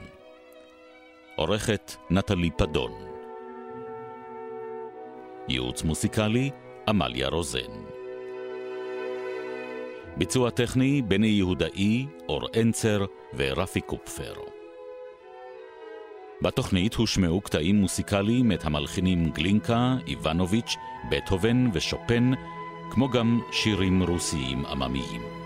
[1.35, 2.91] עורכת נטלי פדון.
[5.49, 6.49] ייעוץ מוסיקלי,
[6.87, 7.71] עמליה רוזן.
[10.17, 14.33] ביצוע טכני, בני יהודאי, אור אנצר ורפי קופפר.
[16.41, 20.75] בתוכנית הושמעו קטעים מוסיקליים את המלחינים גלינקה, איבנוביץ',
[21.11, 22.31] בטהובן ושופן,
[22.89, 25.36] כמו גם שירים רוסיים עממיים.